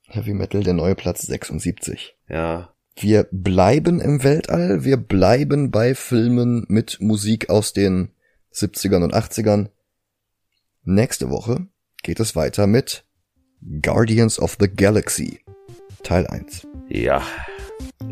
Heavy 0.09 0.34
Metal, 0.34 0.62
der 0.62 0.74
neue 0.74 0.95
Platz 0.95 1.22
76. 1.22 2.16
Ja. 2.28 2.74
Wir 3.03 3.26
bleiben 3.32 3.98
im 3.98 4.22
Weltall, 4.24 4.84
wir 4.84 4.98
bleiben 4.98 5.70
bei 5.70 5.94
Filmen 5.94 6.66
mit 6.68 7.01
Musik 7.01 7.48
aus 7.48 7.72
den 7.72 8.11
70ern 8.53 9.03
und 9.03 9.14
80ern. 9.14 9.70
Nächste 10.84 11.30
Woche 11.30 11.66
geht 12.03 12.20
es 12.20 12.36
weiter 12.36 12.66
mit 12.66 13.07
Guardians 13.80 14.38
of 14.38 14.59
the 14.61 14.68
Galaxy, 14.68 15.40
Teil 16.03 16.26
1. 16.26 16.66
Ja. 16.90 17.22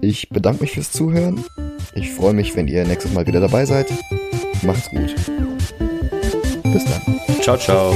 Ich 0.00 0.30
bedanke 0.30 0.62
mich 0.62 0.72
fürs 0.72 0.90
Zuhören. 0.90 1.44
Ich 1.94 2.10
freue 2.12 2.32
mich, 2.32 2.56
wenn 2.56 2.66
ihr 2.66 2.86
nächstes 2.86 3.12
Mal 3.12 3.26
wieder 3.26 3.40
dabei 3.40 3.66
seid. 3.66 3.92
Macht's 4.62 4.88
gut. 4.88 5.14
Bis 6.62 6.84
dann. 6.86 7.20
Ciao, 7.42 7.58
ciao. 7.58 7.94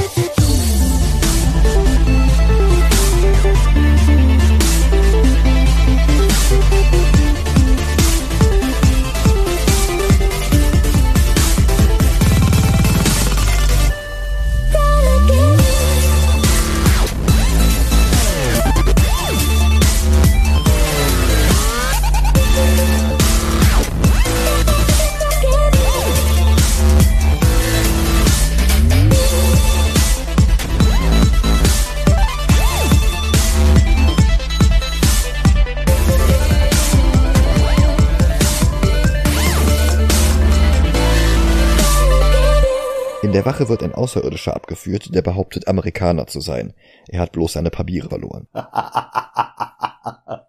In 43.33 43.37
der 43.37 43.47
Wache 43.47 43.70
wird 43.70 43.83
ein 43.83 43.95
Außerirdischer 43.95 44.55
abgeführt, 44.55 45.14
der 45.14 45.22
behauptet, 45.22 45.66
Amerikaner 45.66 46.26
zu 46.26 46.43
sein. 46.43 46.74
Er 47.09 47.20
hat 47.20 47.33
bloß 47.33 47.55
seine 47.55 47.70
Papiere 47.70 48.11
verloren. 48.11 48.47
ah, 48.53 50.45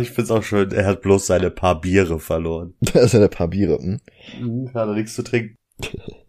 ich 0.00 0.12
find's 0.12 0.30
auch 0.30 0.42
schön, 0.42 0.72
er 0.72 0.86
hat 0.86 1.02
bloß 1.02 1.26
seine 1.26 1.50
paar 1.50 1.78
Biere 1.78 2.20
verloren. 2.20 2.72
seine 2.80 3.28
Papiere, 3.28 3.76
hm? 3.76 4.00
Hat 4.72 4.88
er 4.88 4.94
nichts 4.94 5.12
zu 5.12 5.24
trinken. 5.24 5.58